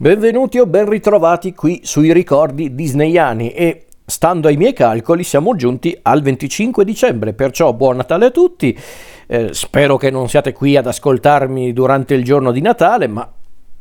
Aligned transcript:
Benvenuti 0.00 0.60
o 0.60 0.66
ben 0.66 0.88
ritrovati 0.88 1.52
qui 1.52 1.80
sui 1.82 2.12
ricordi 2.12 2.72
disneyani 2.72 3.50
e 3.50 3.86
stando 4.06 4.46
ai 4.46 4.56
miei 4.56 4.72
calcoli 4.72 5.24
siamo 5.24 5.56
giunti 5.56 5.98
al 6.02 6.22
25 6.22 6.84
dicembre, 6.84 7.32
perciò 7.32 7.72
buon 7.72 7.96
Natale 7.96 8.26
a 8.26 8.30
tutti. 8.30 8.78
Eh, 9.26 9.52
spero 9.52 9.96
che 9.96 10.10
non 10.10 10.28
siate 10.28 10.52
qui 10.52 10.76
ad 10.76 10.86
ascoltarmi 10.86 11.72
durante 11.72 12.14
il 12.14 12.22
giorno 12.22 12.52
di 12.52 12.60
Natale, 12.60 13.08
ma 13.08 13.28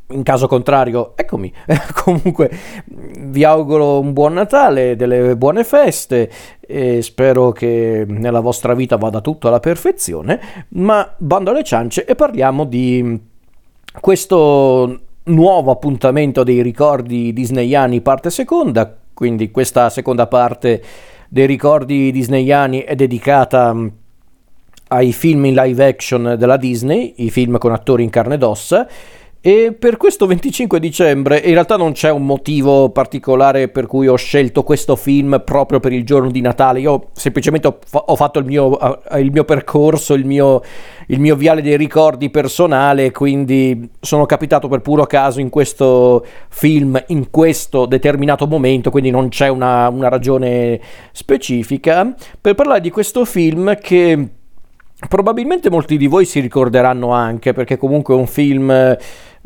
in 0.07 0.23
caso 0.23 0.47
contrario, 0.47 1.11
eccomi. 1.15 1.53
Comunque 2.03 2.49
vi 3.19 3.43
auguro 3.43 3.99
un 3.99 4.11
buon 4.11 4.33
Natale, 4.33 4.95
delle 4.95 5.37
buone 5.37 5.63
feste 5.63 6.31
e 6.59 7.03
spero 7.03 7.51
che 7.51 8.05
nella 8.07 8.39
vostra 8.39 8.73
vita 8.73 8.95
vada 8.95 9.21
tutto 9.21 9.49
alla 9.49 9.59
perfezione, 9.59 10.65
ma 10.69 11.13
bando 11.15 11.51
alle 11.51 11.63
ciance 11.63 12.05
e 12.05 12.15
parliamo 12.15 12.63
di 12.63 13.21
questo 13.99 15.01
nuovo 15.27 15.71
appuntamento 15.71 16.43
dei 16.43 16.61
ricordi 16.61 17.33
disneyani 17.33 18.01
parte 18.01 18.29
seconda, 18.29 18.95
quindi 19.13 19.51
questa 19.51 19.89
seconda 19.89 20.27
parte 20.27 20.83
dei 21.29 21.45
ricordi 21.45 22.11
disneyani 22.11 22.81
è 22.81 22.95
dedicata 22.95 23.73
mm, 23.73 23.87
ai 24.89 25.11
film 25.11 25.45
in 25.45 25.55
live 25.55 25.85
action 25.85 26.35
della 26.37 26.57
Disney, 26.57 27.13
i 27.17 27.29
film 27.29 27.57
con 27.57 27.71
attori 27.71 28.03
in 28.03 28.09
carne 28.09 28.35
ed 28.35 28.43
ossa 28.43 28.87
e 29.39 29.75
per 29.77 29.97
questo 29.97 30.25
25 30.25 30.79
dicembre 30.79 31.37
in 31.37 31.53
realtà 31.53 31.77
non 31.77 31.91
c'è 31.91 32.09
un 32.09 32.25
motivo 32.25 32.89
particolare 32.89 33.67
per 33.67 33.85
cui 33.85 34.07
ho 34.07 34.15
scelto 34.15 34.63
questo 34.63 34.95
film 34.95 35.41
proprio 35.45 35.79
per 35.79 35.93
il 35.93 36.03
giorno 36.03 36.31
di 36.31 36.41
Natale. 36.41 36.79
Io 36.79 37.09
semplicemente 37.13 37.67
ho, 37.67 37.79
ho 37.91 38.15
fatto 38.15 38.39
il 38.39 38.45
mio, 38.45 38.71
uh, 38.71 39.17
il 39.17 39.31
mio 39.31 39.45
percorso, 39.45 40.15
il 40.15 40.25
mio, 40.25 40.61
il 41.07 41.19
mio, 41.19 41.35
viale 41.35 41.61
dei 41.61 41.77
ricordi 41.77 42.29
personale, 42.29 43.11
quindi 43.11 43.89
sono 43.99 44.25
capitato 44.25 44.67
per 44.67 44.81
puro 44.81 45.05
caso 45.05 45.39
in 45.39 45.49
questo 45.49 46.25
film, 46.49 47.01
in 47.07 47.29
questo 47.29 47.85
determinato 47.85 48.47
momento, 48.47 48.89
quindi 48.89 49.11
non 49.11 49.29
c'è 49.29 49.47
una, 49.47 49.87
una 49.87 50.09
ragione 50.09 50.79
specifica, 51.11 52.13
per 52.41 52.55
parlare 52.55 52.81
di 52.81 52.89
questo 52.89 53.23
film 53.23 53.77
che 53.79 54.29
probabilmente 55.07 55.69
molti 55.69 55.95
di 55.95 56.07
voi 56.07 56.25
si 56.25 56.39
ricorderanno 56.39 57.11
anche, 57.11 57.53
perché 57.53 57.77
comunque 57.77 58.15
è 58.15 58.17
un 58.17 58.27
film 58.27 58.97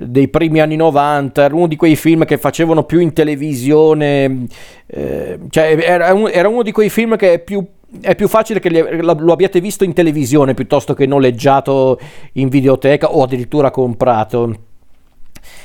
dei 0.05 0.27
primi 0.27 0.59
anni 0.59 0.75
90, 0.75 1.43
era 1.43 1.55
uno 1.55 1.67
di 1.67 1.75
quei 1.75 1.95
film 1.95 2.25
che 2.25 2.37
facevano 2.37 2.83
più 2.83 2.99
in 2.99 3.13
televisione, 3.13 4.45
eh, 4.87 5.39
cioè 5.49 5.77
era, 5.79 6.13
un, 6.13 6.29
era, 6.31 6.47
uno 6.47 6.63
di 6.63 6.71
quei 6.71 6.89
film 6.89 7.15
che 7.15 7.33
è 7.33 7.39
più, 7.39 7.65
è 7.99 8.15
più 8.15 8.27
facile 8.27 8.59
che 8.59 8.69
lo 9.01 9.31
abbiate 9.31 9.59
visto 9.59 9.83
in 9.83 9.93
televisione 9.93 10.53
piuttosto 10.53 10.93
che 10.93 11.05
noleggiato 11.05 11.99
in 12.33 12.49
videoteca 12.49 13.13
o 13.13 13.23
addirittura 13.23 13.71
comprato. 13.71 14.69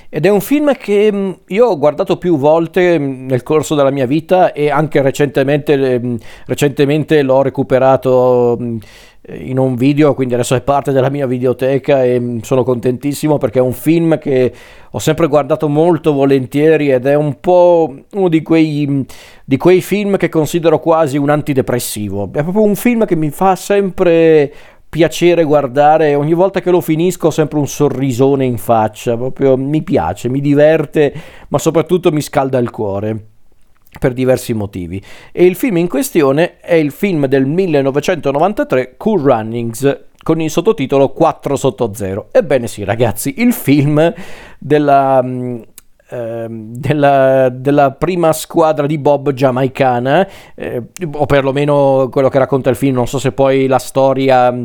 Ed 0.08 0.24
è 0.24 0.28
un 0.28 0.40
film 0.40 0.74
che 0.76 1.10
mm, 1.12 1.30
io 1.48 1.66
ho 1.66 1.78
guardato 1.78 2.16
più 2.16 2.38
volte 2.38 2.98
mm, 2.98 3.26
nel 3.26 3.42
corso 3.42 3.74
della 3.74 3.90
mia 3.90 4.06
vita 4.06 4.52
e 4.52 4.70
anche 4.70 5.02
recentemente, 5.02 5.98
mm, 5.98 6.16
recentemente 6.46 7.22
l'ho 7.22 7.42
recuperato 7.42 8.56
in 9.28 9.58
un 9.58 9.74
video, 9.74 10.14
quindi 10.14 10.34
adesso 10.34 10.54
è 10.54 10.60
parte 10.60 10.92
della 10.92 11.10
mia 11.10 11.26
videoteca 11.26 12.04
e 12.04 12.38
sono 12.42 12.62
contentissimo 12.62 13.38
perché 13.38 13.58
è 13.58 13.62
un 13.62 13.72
film 13.72 14.18
che 14.18 14.52
ho 14.90 14.98
sempre 14.98 15.26
guardato 15.26 15.68
molto 15.68 16.12
volentieri 16.12 16.90
ed 16.90 17.06
è 17.06 17.14
un 17.14 17.40
po' 17.40 17.92
uno 18.12 18.28
di 18.28 18.42
quei, 18.42 19.04
di 19.44 19.56
quei 19.56 19.80
film 19.80 20.16
che 20.16 20.28
considero 20.28 20.78
quasi 20.78 21.16
un 21.16 21.30
antidepressivo. 21.30 22.30
È 22.32 22.42
proprio 22.42 22.62
un 22.62 22.76
film 22.76 23.04
che 23.04 23.16
mi 23.16 23.30
fa 23.30 23.56
sempre 23.56 24.52
piacere 24.88 25.42
guardare, 25.42 26.14
ogni 26.14 26.32
volta 26.32 26.60
che 26.60 26.70
lo 26.70 26.80
finisco 26.80 27.26
ho 27.26 27.30
sempre 27.30 27.58
un 27.58 27.66
sorrisone 27.66 28.44
in 28.44 28.56
faccia, 28.56 29.16
proprio 29.16 29.56
mi 29.56 29.82
piace, 29.82 30.28
mi 30.28 30.40
diverte, 30.40 31.12
ma 31.48 31.58
soprattutto 31.58 32.12
mi 32.12 32.20
scalda 32.20 32.58
il 32.58 32.70
cuore 32.70 33.26
per 33.98 34.12
diversi 34.12 34.52
motivi. 34.52 35.02
E 35.32 35.44
il 35.44 35.54
film 35.54 35.76
in 35.78 35.88
questione 35.88 36.58
è 36.58 36.74
il 36.74 36.90
film 36.90 37.26
del 37.26 37.46
1993 37.46 38.94
Cool 38.96 39.20
Runnings 39.20 40.04
con 40.22 40.40
il 40.40 40.50
sottotitolo 40.50 41.10
4 41.10 41.56
sotto 41.56 41.92
0. 41.94 42.28
Ebbene 42.32 42.66
sì, 42.66 42.82
ragazzi, 42.82 43.34
il 43.38 43.52
film 43.52 44.12
della 44.58 45.22
mm, 45.22 45.60
ehm, 46.10 46.72
della, 46.74 47.48
della, 47.48 47.92
prima 47.92 48.32
squadra 48.32 48.86
di 48.86 48.98
Bob 48.98 49.32
giamaicana, 49.32 50.26
eh, 50.54 50.82
o 51.12 51.26
perlomeno 51.26 52.08
quello 52.10 52.28
che 52.28 52.38
racconta 52.38 52.70
il 52.70 52.76
film, 52.76 52.96
non 52.96 53.06
so 53.06 53.18
se 53.18 53.32
poi 53.32 53.66
la 53.66 53.78
storia 53.78 54.50
mm, 54.50 54.64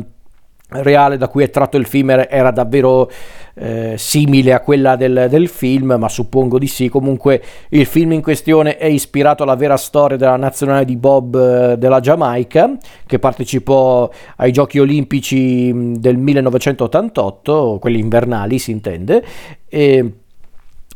reale 0.72 1.16
da 1.16 1.28
cui 1.28 1.42
è 1.44 1.50
tratto 1.50 1.76
il 1.76 1.86
film 1.86 2.10
era 2.10 2.50
davvero 2.50 3.10
eh, 3.54 3.94
simile 3.96 4.52
a 4.52 4.60
quella 4.60 4.96
del, 4.96 5.26
del, 5.28 5.48
film, 5.48 5.96
ma 5.98 6.08
suppongo 6.08 6.58
di 6.58 6.66
sì. 6.66 6.88
Comunque 6.88 7.42
il 7.70 7.86
film 7.86 8.12
in 8.12 8.22
questione 8.22 8.76
è 8.76 8.86
ispirato 8.86 9.42
alla 9.42 9.56
vera 9.56 9.76
storia 9.76 10.16
della 10.16 10.36
nazionale 10.36 10.84
di 10.84 10.96
Bob 10.96 11.36
eh, 11.36 11.76
della 11.76 12.00
Giamaica, 12.00 12.76
che 13.06 13.18
partecipò 13.18 14.10
ai 14.36 14.52
Giochi 14.52 14.78
Olimpici 14.78 15.72
del 15.98 16.16
1988, 16.16 17.78
quelli 17.80 17.98
invernali 17.98 18.58
si 18.58 18.70
intende. 18.70 19.22
E 19.68 20.12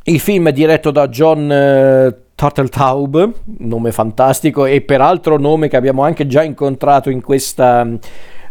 il 0.05 0.21
film 0.21 0.49
è 0.49 0.53
diretto 0.53 0.91
da 0.91 1.09
John 1.09 1.51
eh, 1.51 2.17
nome 3.59 3.93
fantastico 3.93 4.67
e 4.67 4.83
peraltro 4.83 5.39
nome 5.39 5.69
che 5.69 5.77
abbiamo 5.77 6.03
anche 6.03 6.27
già 6.27 6.43
incontrato 6.43 7.11
in 7.11 7.23
questa 7.23 7.89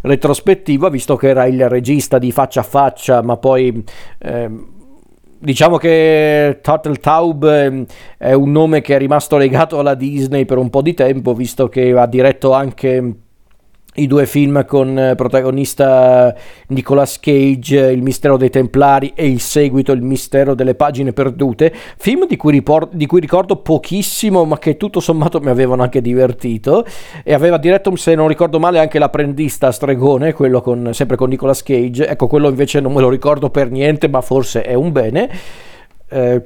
retrospettiva, 0.06 0.88
visto 0.88 1.16
che 1.16 1.28
era 1.28 1.46
il 1.46 1.68
regista 1.68 2.18
di 2.18 2.32
Faccia 2.32 2.60
a 2.60 2.64
Faccia, 2.64 3.22
ma 3.22 3.36
poi... 3.36 3.84
Eh, 4.18 4.74
diciamo 5.38 5.76
che 5.76 6.60
Turtletaub 6.62 7.44
ehm, 7.44 7.84
è 8.16 8.32
un 8.32 8.50
nome 8.50 8.80
che 8.80 8.94
è 8.94 8.98
rimasto 8.98 9.36
legato 9.36 9.78
alla 9.78 9.94
Disney 9.94 10.46
per 10.46 10.56
un 10.56 10.70
po' 10.70 10.80
di 10.80 10.94
tempo, 10.94 11.34
visto 11.34 11.68
che 11.68 11.92
ha 11.92 12.06
diretto 12.06 12.52
anche 12.52 13.25
i 13.96 14.06
due 14.06 14.26
film 14.26 14.64
con 14.64 14.98
eh, 14.98 15.14
protagonista 15.14 16.34
Nicolas 16.68 17.20
Cage, 17.20 17.90
Il 17.90 18.02
mistero 18.02 18.36
dei 18.36 18.50
Templari 18.50 19.12
e 19.14 19.26
il 19.26 19.40
seguito 19.40 19.92
Il 19.92 20.02
mistero 20.02 20.54
delle 20.54 20.74
pagine 20.74 21.12
perdute, 21.12 21.72
film 21.96 22.26
di 22.26 22.36
cui, 22.36 22.52
ripor- 22.52 22.88
di 22.92 23.06
cui, 23.06 23.20
ricordo 23.20 23.56
pochissimo 23.56 24.44
ma 24.44 24.58
che 24.58 24.76
tutto 24.76 25.00
sommato 25.00 25.40
mi 25.40 25.48
avevano 25.48 25.82
anche 25.82 26.00
divertito. 26.00 26.84
E 27.22 27.34
aveva 27.34 27.58
diretto 27.58 27.94
se 27.96 28.14
non 28.14 28.28
ricordo 28.28 28.58
male 28.58 28.78
anche 28.78 28.98
L'apprendista 28.98 29.70
stregone, 29.72 30.32
quello 30.32 30.60
con, 30.60 30.90
sempre 30.92 31.16
con 31.16 31.28
Nicolas 31.28 31.62
Cage, 31.62 32.06
ecco 32.06 32.26
quello 32.26 32.48
invece 32.48 32.80
non 32.80 32.92
me 32.92 33.00
lo 33.00 33.08
ricordo 33.08 33.50
per 33.50 33.70
niente 33.70 34.08
ma 34.08 34.20
forse 34.20 34.62
è 34.62 34.74
un 34.74 34.92
bene. 34.92 35.30
Eh, 36.08 36.42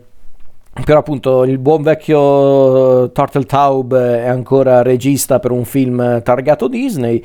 però 0.85 1.01
appunto 1.01 1.45
il 1.45 1.59
buon 1.59 1.83
vecchio 1.83 3.11
Turtletaub 3.13 3.95
è 3.97 4.29
ancora 4.29 4.83
regista 4.83 5.39
per 5.39 5.51
un 5.51 5.65
film 5.65 6.23
targato 6.23 6.69
Disney. 6.69 7.23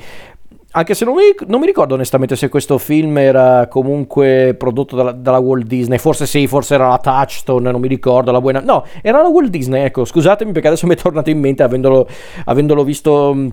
Anche 0.72 0.94
se 0.94 1.06
non 1.06 1.14
mi, 1.14 1.22
non 1.46 1.60
mi, 1.60 1.66
ricordo 1.66 1.94
onestamente 1.94 2.36
se 2.36 2.50
questo 2.50 2.76
film 2.76 3.16
era 3.16 3.66
comunque 3.66 4.54
prodotto 4.58 4.94
dalla, 4.94 5.12
dalla, 5.12 5.38
Walt 5.38 5.64
Disney, 5.64 5.96
forse 5.96 6.26
sì, 6.26 6.46
forse 6.46 6.74
era 6.74 6.88
la 6.88 6.98
Touchstone, 6.98 7.70
non 7.70 7.80
mi 7.80 7.88
ricordo, 7.88 8.30
la 8.30 8.42
buona... 8.42 8.60
No, 8.60 8.84
era 9.00 9.22
la 9.22 9.28
Walt 9.28 9.48
Disney, 9.48 9.84
ecco, 9.84 10.04
scusatemi 10.04 10.52
perché 10.52 10.68
adesso 10.68 10.86
mi 10.86 10.92
è 10.92 10.96
tornato 10.98 11.30
in 11.30 11.40
mente 11.40 11.62
avendolo, 11.62 12.06
avendolo 12.44 12.84
visto 12.84 13.32
mm, 13.34 13.48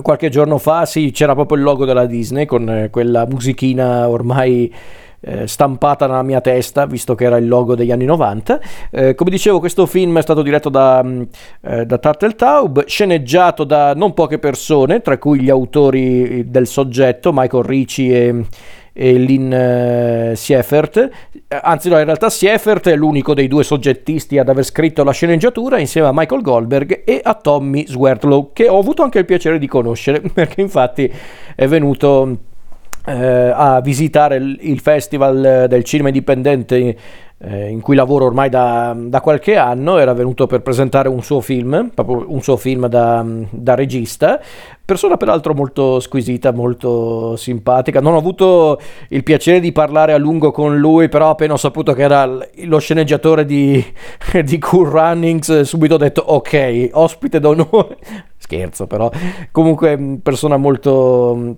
qualche 0.00 0.30
giorno 0.30 0.56
fa, 0.56 0.86
sì, 0.86 1.10
c'era 1.10 1.34
proprio 1.34 1.58
il 1.58 1.64
logo 1.64 1.84
della 1.84 2.06
Disney 2.06 2.46
con 2.46 2.66
eh, 2.66 2.88
quella 2.88 3.26
musichina 3.26 4.08
ormai 4.08 4.72
eh, 5.22 5.46
stampata 5.46 6.06
nella 6.06 6.22
mia 6.22 6.40
testa, 6.40 6.86
visto 6.86 7.14
che 7.14 7.24
era 7.24 7.36
il 7.36 7.48
logo 7.48 7.74
degli 7.74 7.92
anni 7.92 8.04
90. 8.04 8.60
Eh, 8.90 9.14
come 9.14 9.30
dicevo, 9.30 9.60
questo 9.60 9.86
film 9.86 10.18
è 10.18 10.22
stato 10.22 10.42
diretto 10.42 10.68
da, 10.68 11.02
mm, 11.02 11.22
eh, 11.62 11.86
da 11.86 11.98
Turtletaub, 11.98 12.84
sceneggiato 12.86 13.64
da 13.64 13.94
non 13.94 14.14
poche 14.14 14.38
persone, 14.38 15.00
tra 15.00 15.18
cui 15.18 15.40
gli 15.40 15.50
autori 15.50 16.50
del 16.50 16.66
soggetto, 16.66 17.30
Michael 17.32 17.64
Ricci 17.64 18.12
e 18.12 18.44
e 18.92 19.14
Lynn 19.14 19.52
uh, 19.52 20.34
Sieffert. 20.34 21.08
Anzi, 21.48 21.88
no, 21.88 21.98
in 21.98 22.04
realtà 22.04 22.30
Sieffert 22.30 22.88
è 22.88 22.96
l'unico 22.96 23.34
dei 23.34 23.48
due 23.48 23.64
soggettisti 23.64 24.38
ad 24.38 24.48
aver 24.48 24.64
scritto 24.64 25.02
la 25.02 25.12
sceneggiatura 25.12 25.78
insieme 25.78 26.08
a 26.08 26.12
Michael 26.12 26.42
Goldberg 26.42 27.02
e 27.04 27.20
a 27.22 27.34
Tommy 27.34 27.86
Swertlow, 27.86 28.50
che 28.52 28.68
ho 28.68 28.78
avuto 28.78 29.02
anche 29.02 29.18
il 29.18 29.24
piacere 29.24 29.58
di 29.58 29.66
conoscere, 29.66 30.20
perché 30.32 30.60
infatti 30.60 31.10
è 31.54 31.66
venuto 31.66 32.36
eh, 33.04 33.52
a 33.54 33.80
visitare 33.80 34.36
il, 34.36 34.58
il, 34.60 34.80
Festival 34.80 35.66
del 35.68 35.84
Cinema 35.84 36.08
Indipendente 36.08 36.96
eh, 37.44 37.68
in 37.68 37.80
cui 37.80 37.96
lavoro 37.96 38.26
ormai 38.26 38.48
da, 38.48 38.94
da, 38.96 39.20
qualche 39.20 39.56
anno, 39.56 39.98
era 39.98 40.14
venuto 40.14 40.46
per 40.46 40.62
presentare 40.62 41.08
un 41.08 41.22
suo 41.22 41.40
film, 41.40 41.90
proprio 41.92 42.24
un 42.28 42.40
suo 42.40 42.56
film 42.56 42.86
da, 42.86 43.24
da, 43.50 43.74
regista, 43.74 44.40
persona 44.84 45.16
peraltro 45.16 45.52
molto 45.52 45.98
squisita, 45.98 46.52
molto 46.52 47.34
simpatica, 47.34 48.00
non 48.00 48.14
ho 48.14 48.18
avuto 48.18 48.80
il 49.08 49.24
piacere 49.24 49.58
di 49.58 49.72
parlare 49.72 50.12
a 50.12 50.18
lungo 50.18 50.52
con 50.52 50.78
lui, 50.78 51.08
però 51.08 51.30
appena 51.30 51.54
ho 51.54 51.56
saputo 51.58 51.94
che 51.94 52.02
era 52.02 52.26
lo 52.26 52.78
sceneggiatore 52.78 53.44
di, 53.44 53.84
di 54.44 54.58
Cool 54.58 54.88
Runnings, 54.88 55.62
subito 55.62 55.94
ho 55.94 55.98
detto 55.98 56.22
ok, 56.24 56.90
ospite 56.92 57.40
d'onore, 57.40 57.96
scherzo 58.38 58.86
però, 58.86 59.10
comunque 59.50 60.20
persona 60.22 60.56
molto 60.56 61.56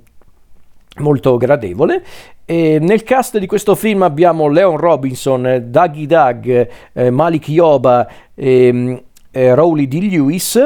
molto 0.99 1.37
gradevole. 1.37 2.03
E 2.45 2.79
nel 2.81 3.03
cast 3.03 3.39
di 3.39 3.47
questo 3.47 3.75
film 3.75 4.03
abbiamo 4.03 4.49
Leon 4.49 4.77
Robinson, 4.77 5.65
Dougie 5.67 6.07
Doug, 6.07 6.69
eh, 6.93 7.11
Malik 7.11 7.49
Yoba 7.49 8.07
e 8.35 8.73
mm, 8.73 8.95
eh, 9.31 9.55
Rowley 9.55 9.89
D. 9.89 10.09
Lewis 10.11 10.61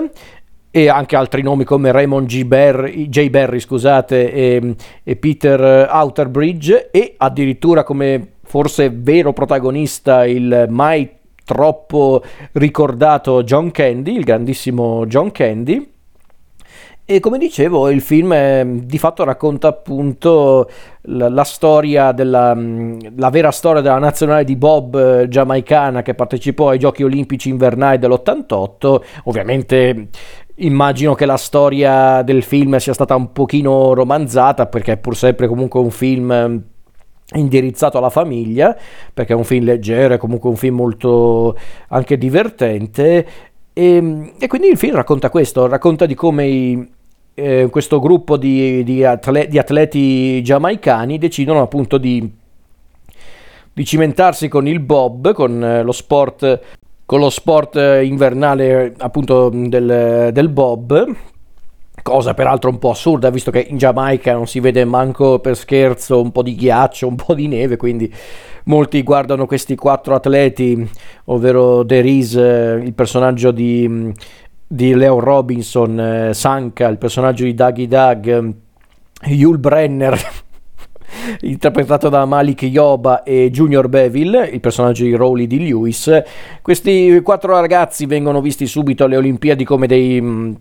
e 0.71 0.89
anche 0.89 1.17
altri 1.17 1.43
nomi 1.43 1.65
come 1.65 1.93
Raymond 1.93 2.27
G. 2.27 2.45
Barry, 2.45 3.09
J. 3.09 3.31
Barry 3.31 3.61
e, 4.09 4.75
e 5.03 5.17
Peter 5.17 5.89
Outerbridge 5.91 6.91
e 6.91 7.15
addirittura 7.17 7.85
come 7.85 8.33
forse 8.43 8.91
vero 8.93 9.33
protagonista 9.33 10.27
il 10.27 10.67
mai 10.69 11.17
troppo 11.45 12.23
ricordato 12.53 13.43
John 13.43 13.71
Candy, 13.71 14.17
il 14.17 14.25
grandissimo 14.25 15.07
John 15.07 15.33
Candy. 15.33 15.93
E 17.11 17.21
come 17.21 17.39
dicevo, 17.39 17.89
il 17.89 18.03
film 18.03 18.35
è, 18.35 18.67
di 18.67 18.99
fatto 18.99 19.25
racconta 19.25 19.69
appunto 19.69 20.69
la, 21.05 21.31
la 21.31 21.45
storia 21.45 22.13
della 22.13 22.55
la 22.55 23.31
vera 23.31 23.51
storia 23.51 23.81
della 23.81 23.97
nazionale 23.97 24.45
di 24.45 24.57
Bob 24.57 24.95
eh, 24.95 25.27
giamaicana 25.27 26.03
che 26.03 26.13
partecipò 26.13 26.69
ai 26.69 26.79
Giochi 26.79 27.05
Olimpici 27.05 27.49
invernali 27.49 27.97
dell'88. 27.97 29.01
Ovviamente 29.25 30.09
immagino 30.57 31.15
che 31.15 31.25
la 31.25 31.39
storia 31.39 32.21
del 32.21 32.43
film 32.43 32.77
sia 32.77 32.93
stata 32.93 33.15
un 33.17 33.33
pochino 33.33 33.95
romanzata 33.95 34.67
perché 34.67 34.93
è 34.93 34.97
pur 34.99 35.17
sempre 35.17 35.49
comunque 35.49 35.81
un 35.81 35.91
film 35.91 36.63
indirizzato 37.33 37.97
alla 37.97 38.11
famiglia 38.11 38.77
perché 39.15 39.33
è 39.33 39.37
un 39.37 39.45
film 39.45 39.65
leggero 39.65 40.13
è 40.13 40.19
comunque 40.19 40.51
un 40.51 40.57
film 40.57 40.75
molto 40.77 41.57
anche 41.89 42.19
divertente 42.19 43.27
e, 43.73 44.33
e 44.39 44.47
quindi 44.47 44.69
il 44.69 44.77
film 44.77 44.95
racconta 44.95 45.31
questo 45.31 45.67
racconta 45.69 46.07
di 46.07 46.15
come 46.15 46.47
i, 46.47 46.89
eh, 47.39 47.69
questo 47.71 48.01
gruppo 48.01 48.37
di, 48.37 48.83
di, 48.83 49.05
atleti, 49.05 49.51
di, 49.51 49.59
atleti 49.59 50.43
giamaicani 50.43 51.19
decidono 51.19 51.63
appunto 51.63 51.97
di, 51.97 52.29
di 53.73 53.85
cimentarsi 53.85 54.49
con 54.49 54.67
il 54.67 54.81
bob, 54.81 55.33
con 55.33 55.63
eh, 55.63 55.83
lo 55.83 55.93
sport, 55.93 56.61
con 57.07 57.21
lo 57.21 57.31
sport 57.31 57.77
invernale 58.03 58.93
appunto 58.99 59.49
del, 59.51 60.31
del 60.33 60.49
bob, 60.49 61.15
cosa 62.03 62.35
peraltro 62.35 62.71
un 62.71 62.79
po' 62.79 62.91
assurda 62.91 63.31
visto 63.31 63.51
che 63.51 63.67
in 63.69 63.77
Giamaica 63.77 64.33
non 64.33 64.47
si 64.47 64.61
vede 64.61 64.85
manco 64.85 65.39
per 65.39 65.57
scherzo 65.57 66.21
un 66.21 66.33
po' 66.33 66.43
di 66.43 66.55
ghiaccio, 66.55 67.07
un 67.07 67.17
po' 67.17 67.35
di 67.35 67.47
neve, 67.47 67.77
quindi 67.77 68.13
molti 68.65 69.03
guardano 69.03 69.47
questi 69.47 69.77
quattro 69.77 70.15
atleti, 70.15 70.89
ovvero 71.27 71.83
Deris, 71.83 72.35
eh, 72.35 72.81
il 72.83 72.95
personaggio 72.95 73.51
di 73.51 74.13
di 74.71 74.95
Leo 74.95 75.19
Robinson, 75.19 75.99
eh, 75.99 76.35
Sanka, 76.35 76.87
il 76.89 76.99
personaggio 76.99 77.45
di 77.45 77.55
Dougie 77.55 77.89
Doug, 77.89 78.55
Yul 79.25 79.59
Brenner, 79.59 80.17
interpretato 81.41 82.11
da 82.11 82.27
Malik 82.27 82.63
Yoba 82.63 83.23
e 83.23 83.51
Junior 83.51 83.89
Beville, 83.89 84.47
il 84.47 84.61
personaggio 84.61 85.05
di 85.05 85.15
Rowley 85.15 85.47
di 85.47 85.59
Lewis. 85.59 86.23
Questi 86.61 87.19
quattro 87.23 87.59
ragazzi 87.59 88.05
vengono 88.05 88.43
visti 88.43 88.67
subito 88.67 89.05
alle 89.05 89.17
Olimpiadi 89.17 89.65
come 89.65 89.87
dei, 89.87 90.21
mm, 90.21 90.53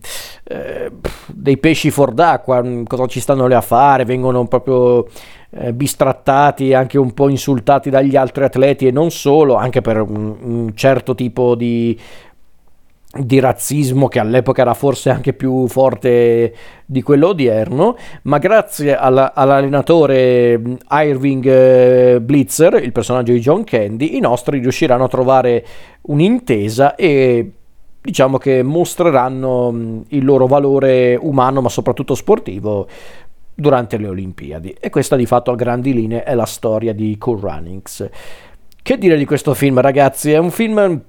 eh, 0.45 0.91
dei 1.25 1.57
pesci 1.57 1.91
fuor 1.91 2.13
d'acqua, 2.13 2.63
mm, 2.63 2.83
cosa 2.85 3.07
ci 3.07 3.19
stanno 3.19 3.45
lì 3.45 3.55
a 3.55 3.61
fare, 3.61 4.05
vengono 4.05 4.47
proprio 4.47 5.05
eh, 5.49 5.73
bistrattati, 5.73 6.73
anche 6.73 6.97
un 6.97 7.13
po' 7.13 7.29
insultati 7.29 7.89
dagli 7.89 8.15
altri 8.15 8.45
atleti 8.45 8.87
e 8.87 8.91
non 8.91 9.11
solo, 9.11 9.55
anche 9.55 9.81
per 9.81 10.01
un, 10.01 10.35
un 10.41 10.75
certo 10.75 11.13
tipo 11.13 11.55
di 11.55 11.97
di 13.09 13.39
razzismo 13.39 14.07
che 14.07 14.19
all'epoca 14.19 14.61
era 14.61 14.73
forse 14.73 15.09
anche 15.09 15.33
più 15.33 15.67
forte 15.67 16.53
di 16.85 17.01
quello 17.01 17.29
odierno, 17.29 17.95
ma 18.23 18.37
grazie 18.37 18.95
alla, 18.95 19.33
all'allenatore 19.33 20.61
Irving 20.89 21.45
eh, 21.45 22.21
Blitzer, 22.21 22.83
il 22.83 22.91
personaggio 22.91 23.31
di 23.31 23.39
John 23.39 23.63
Candy, 23.63 24.17
i 24.17 24.19
nostri 24.19 24.59
riusciranno 24.59 25.05
a 25.05 25.07
trovare 25.07 25.65
un'intesa 26.01 26.95
e 26.95 27.51
diciamo 28.01 28.37
che 28.37 28.61
mostreranno 28.61 30.03
il 30.09 30.23
loro 30.23 30.45
valore 30.47 31.17
umano 31.19 31.61
ma 31.61 31.69
soprattutto 31.69 32.15
sportivo 32.15 32.87
durante 33.53 33.97
le 33.97 34.07
Olimpiadi 34.07 34.75
e 34.79 34.89
questa 34.89 35.15
di 35.15 35.25
fatto 35.25 35.51
a 35.51 35.55
grandi 35.55 35.91
linee 35.91 36.23
è 36.23 36.35
la 36.35 36.45
storia 36.45 36.93
di 36.93 37.17
Cool 37.17 37.39
Runnings. 37.39 38.07
Che 38.81 38.97
dire 38.97 39.17
di 39.17 39.25
questo 39.25 39.53
film 39.53 39.81
ragazzi? 39.81 40.31
È 40.31 40.37
un 40.37 40.51
film 40.51 41.01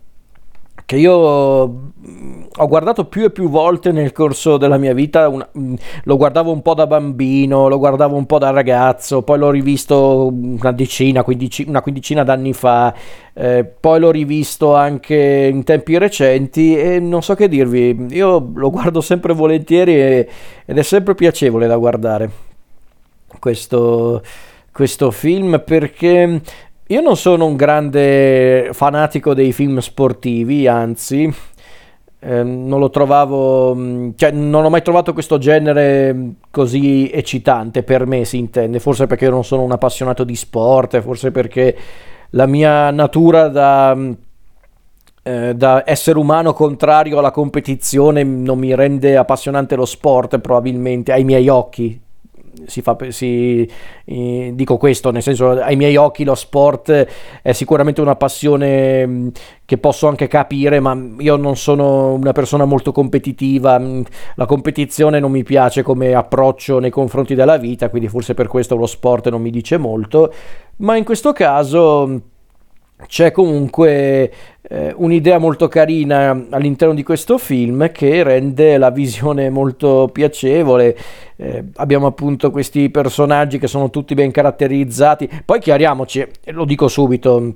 che 0.89 0.97
io 0.97 1.69
mm, 1.69 2.43
ho 2.57 2.67
guardato 2.67 3.05
più 3.05 3.25
e 3.25 3.31
più 3.31 3.51
volte 3.51 3.93
nel 3.93 4.11
corso 4.13 4.57
della 4.57 4.79
mia 4.79 4.95
vita, 4.95 5.29
una, 5.29 5.47
mm, 5.59 5.75
lo 6.05 6.17
guardavo 6.17 6.51
un 6.51 6.63
po' 6.63 6.73
da 6.73 6.87
bambino, 6.87 7.69
lo 7.69 7.77
guardavo 7.77 8.17
un 8.17 8.25
po' 8.25 8.39
da 8.39 8.49
ragazzo, 8.49 9.21
poi 9.21 9.37
l'ho 9.37 9.51
rivisto 9.51 10.29
una 10.33 10.73
decina, 10.73 11.23
quindici, 11.25 11.67
una 11.69 11.83
quindicina 11.83 12.25
d'anni 12.25 12.55
fa, 12.55 12.95
eh, 13.35 13.67
poi 13.67 14.01
l'ho 14.01 14.11
rivisto 14.11 14.75
anche 14.75 15.51
in 15.53 15.63
tempi 15.63 15.99
recenti 15.99 16.75
e 16.75 16.99
non 17.01 17.23
so 17.23 17.35
che 17.35 17.49
dirvi, 17.49 18.07
io 18.09 18.51
lo 18.55 18.71
guardo 18.71 19.03
sempre 19.03 19.35
volentieri 19.35 19.93
e, 19.93 20.29
ed 20.65 20.79
è 20.79 20.83
sempre 20.83 21.15
piacevole 21.15 21.67
da 21.67 21.77
guardare 21.77 22.31
questo, 23.39 24.23
questo 24.73 25.11
film 25.11 25.63
perché 25.67 26.41
io 26.91 27.03
non 27.03 27.17
sono 27.19 27.45
un 27.45 27.55
grande 27.55 28.71
fanatico 28.73 29.35
dei 29.35 29.53
film 29.53 29.79
sportivi, 29.79 30.67
anzi, 30.67 31.31
eh, 32.21 32.43
non 32.43 32.79
lo 32.81 32.89
trovavo, 32.89 33.75
mm, 33.75 34.11
cioè 34.17 34.31
non 34.31 34.65
ho 34.65 34.71
mai 34.71 34.81
trovato 34.81 35.13
questo 35.13 35.37
genere 35.37 36.37
così 36.51 37.11
eccitante 37.11 37.83
per 37.83 38.07
me, 38.07 38.25
si 38.25 38.39
intende, 38.39 38.81
forse 38.81 39.07
perché 39.07 39.29
non 39.29 39.45
sono 39.45 39.65
un 39.65 39.73
appassionato 39.73 40.25
di 40.25 40.35
sport, 40.35 41.01
forse 41.01 41.31
perché 41.31 41.77
la 42.31 42.47
mia 42.47 42.91
natura 42.91 43.49
da, 43.49 43.95
mm, 43.95 44.13
eh, 45.25 45.55
da 45.55 45.83
essere 45.85 46.19
umano 46.19 46.55
contrario 46.55 47.19
alla 47.19 47.31
competizione 47.31 48.23
non 48.25 48.59
mi 48.59 48.75
rende 48.75 49.15
appassionante 49.19 49.77
lo 49.77 49.85
sport, 49.85 50.39
probabilmente 50.39 51.13
ai 51.13 51.25
miei 51.25 51.49
occhi, 51.49 52.01
si 52.67 52.83
fa, 52.83 52.97
si, 53.09 53.69
eh, 54.05 54.53
dico 54.55 54.77
questo, 54.77 55.11
nel 55.11 55.23
senso 55.23 55.51
ai 55.51 55.77
miei 55.77 55.97
occhi 55.97 56.25
lo 56.25 56.35
sport 56.35 57.07
è 57.43 57.53
sicuramente 57.53 58.01
una 58.01 58.17
passione 58.17 59.07
mm, 59.07 59.29
che 59.65 59.79
posso 59.79 60.09
anche 60.09 60.27
capire, 60.27 60.81
ma 60.81 60.97
io 61.19 61.37
non 61.37 61.57
sono 61.57 62.13
una 62.13 62.33
persona 62.33 62.65
molto 62.65 62.93
competitiva, 62.93 63.79
mm, 63.79 64.03
la 64.37 64.47
competizione 64.47 65.21
non 65.21 65.31
mi 65.31 65.43
piace 65.43 65.83
come 65.83 66.15
approccio 66.15 66.79
nei 66.79 66.91
confronti 66.91 67.35
della 67.35 67.57
vita, 67.57 67.91
quindi 67.91 68.09
forse 68.09 68.35
per 68.35 68.49
questo 68.49 68.77
lo 68.77 68.87
sport 68.87 69.29
non 69.29 69.43
mi 69.43 69.51
dice 69.51 69.77
molto, 69.77 70.33
ma 70.79 70.97
in 70.97 71.05
questo 71.05 71.33
caso 71.33 72.07
mm, 72.07 72.17
c'è 73.07 73.31
comunque 73.31 74.33
eh, 74.63 74.93
un'idea 74.97 75.39
molto 75.39 75.69
carina 75.69 76.47
all'interno 76.51 76.95
di 76.95 77.03
questo 77.03 77.39
film 77.39 77.91
che 77.93 78.23
rende 78.23 78.77
la 78.77 78.91
visione 78.91 79.51
molto 79.51 80.11
piacevole. 80.13 80.97
Eh, 81.37 81.65
abbiamo 81.77 82.07
appunto 82.07 82.51
questi 82.51 82.91
personaggi 82.91 83.59
che 83.59 83.69
sono 83.69 83.91
tutti 83.91 84.15
ben 84.15 84.31
caratterizzati. 84.31 85.29
Poi 85.45 85.61
chiariamoci, 85.61 86.27
lo 86.47 86.65
dico 86.65 86.89
subito, 86.89 87.55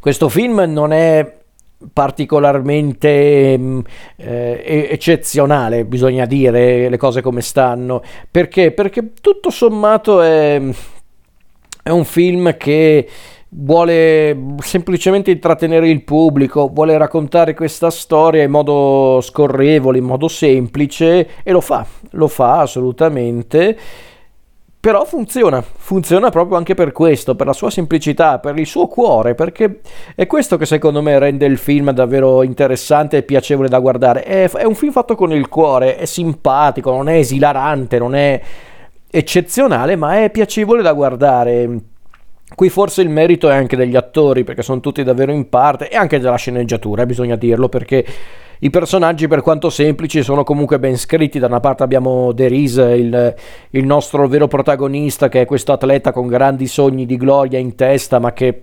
questo 0.00 0.28
film 0.28 0.64
non 0.66 0.92
è 0.92 1.42
particolarmente 1.92 3.56
mm, 3.58 3.80
eh, 4.16 4.88
eccezionale, 4.90 5.84
bisogna 5.84 6.26
dire 6.26 6.88
le 6.88 6.96
cose 6.96 7.22
come 7.22 7.40
stanno. 7.40 8.02
Perché? 8.30 8.72
Perché 8.72 9.12
tutto 9.20 9.50
sommato 9.50 10.20
è, 10.20 10.60
è 11.82 11.90
un 11.90 12.04
film 12.04 12.56
che 12.56 13.08
vuole 13.56 14.56
semplicemente 14.58 15.30
intrattenere 15.30 15.88
il 15.88 16.02
pubblico, 16.02 16.68
vuole 16.68 16.98
raccontare 16.98 17.54
questa 17.54 17.90
storia 17.90 18.42
in 18.42 18.50
modo 18.50 19.20
scorrevole, 19.20 19.98
in 19.98 20.04
modo 20.04 20.26
semplice 20.28 21.28
e 21.42 21.52
lo 21.52 21.60
fa, 21.60 21.86
lo 22.10 22.26
fa 22.26 22.60
assolutamente. 22.60 23.78
Però 24.80 25.04
funziona, 25.06 25.62
funziona 25.62 26.28
proprio 26.28 26.58
anche 26.58 26.74
per 26.74 26.92
questo, 26.92 27.34
per 27.36 27.46
la 27.46 27.54
sua 27.54 27.70
semplicità, 27.70 28.38
per 28.38 28.58
il 28.58 28.66
suo 28.66 28.86
cuore, 28.86 29.34
perché 29.34 29.80
è 30.14 30.26
questo 30.26 30.58
che 30.58 30.66
secondo 30.66 31.00
me 31.00 31.18
rende 31.18 31.46
il 31.46 31.56
film 31.56 31.90
davvero 31.92 32.42
interessante 32.42 33.16
e 33.16 33.22
piacevole 33.22 33.68
da 33.68 33.78
guardare. 33.78 34.24
È, 34.24 34.50
è 34.50 34.64
un 34.64 34.74
film 34.74 34.92
fatto 34.92 35.14
con 35.14 35.32
il 35.32 35.48
cuore, 35.48 35.96
è 35.96 36.04
simpatico, 36.04 36.90
non 36.90 37.08
è 37.08 37.14
esilarante, 37.14 37.98
non 37.98 38.14
è 38.14 38.38
eccezionale, 39.10 39.96
ma 39.96 40.22
è 40.22 40.28
piacevole 40.28 40.82
da 40.82 40.92
guardare 40.92 41.92
Qui 42.54 42.68
forse 42.68 43.02
il 43.02 43.08
merito 43.08 43.48
è 43.48 43.54
anche 43.54 43.76
degli 43.76 43.96
attori, 43.96 44.44
perché 44.44 44.62
sono 44.62 44.80
tutti 44.80 45.02
davvero 45.02 45.32
in 45.32 45.48
parte, 45.48 45.88
e 45.88 45.96
anche 45.96 46.18
della 46.18 46.36
sceneggiatura, 46.36 47.02
eh, 47.02 47.06
bisogna 47.06 47.36
dirlo, 47.36 47.68
perché 47.68 48.04
i 48.60 48.70
personaggi, 48.70 49.26
per 49.28 49.42
quanto 49.42 49.68
semplici, 49.68 50.22
sono 50.22 50.44
comunque 50.44 50.78
ben 50.78 50.96
scritti. 50.96 51.38
Da 51.38 51.46
una 51.46 51.60
parte 51.60 51.82
abbiamo 51.82 52.32
Deris, 52.32 52.76
il, 52.76 53.34
il 53.70 53.84
nostro 53.84 54.26
vero 54.28 54.46
protagonista, 54.46 55.28
che 55.28 55.42
è 55.42 55.44
questo 55.44 55.72
atleta 55.72 56.12
con 56.12 56.28
grandi 56.28 56.66
sogni 56.66 57.04
di 57.04 57.16
gloria 57.16 57.58
in 57.58 57.74
testa, 57.74 58.18
ma 58.18 58.32
che 58.32 58.62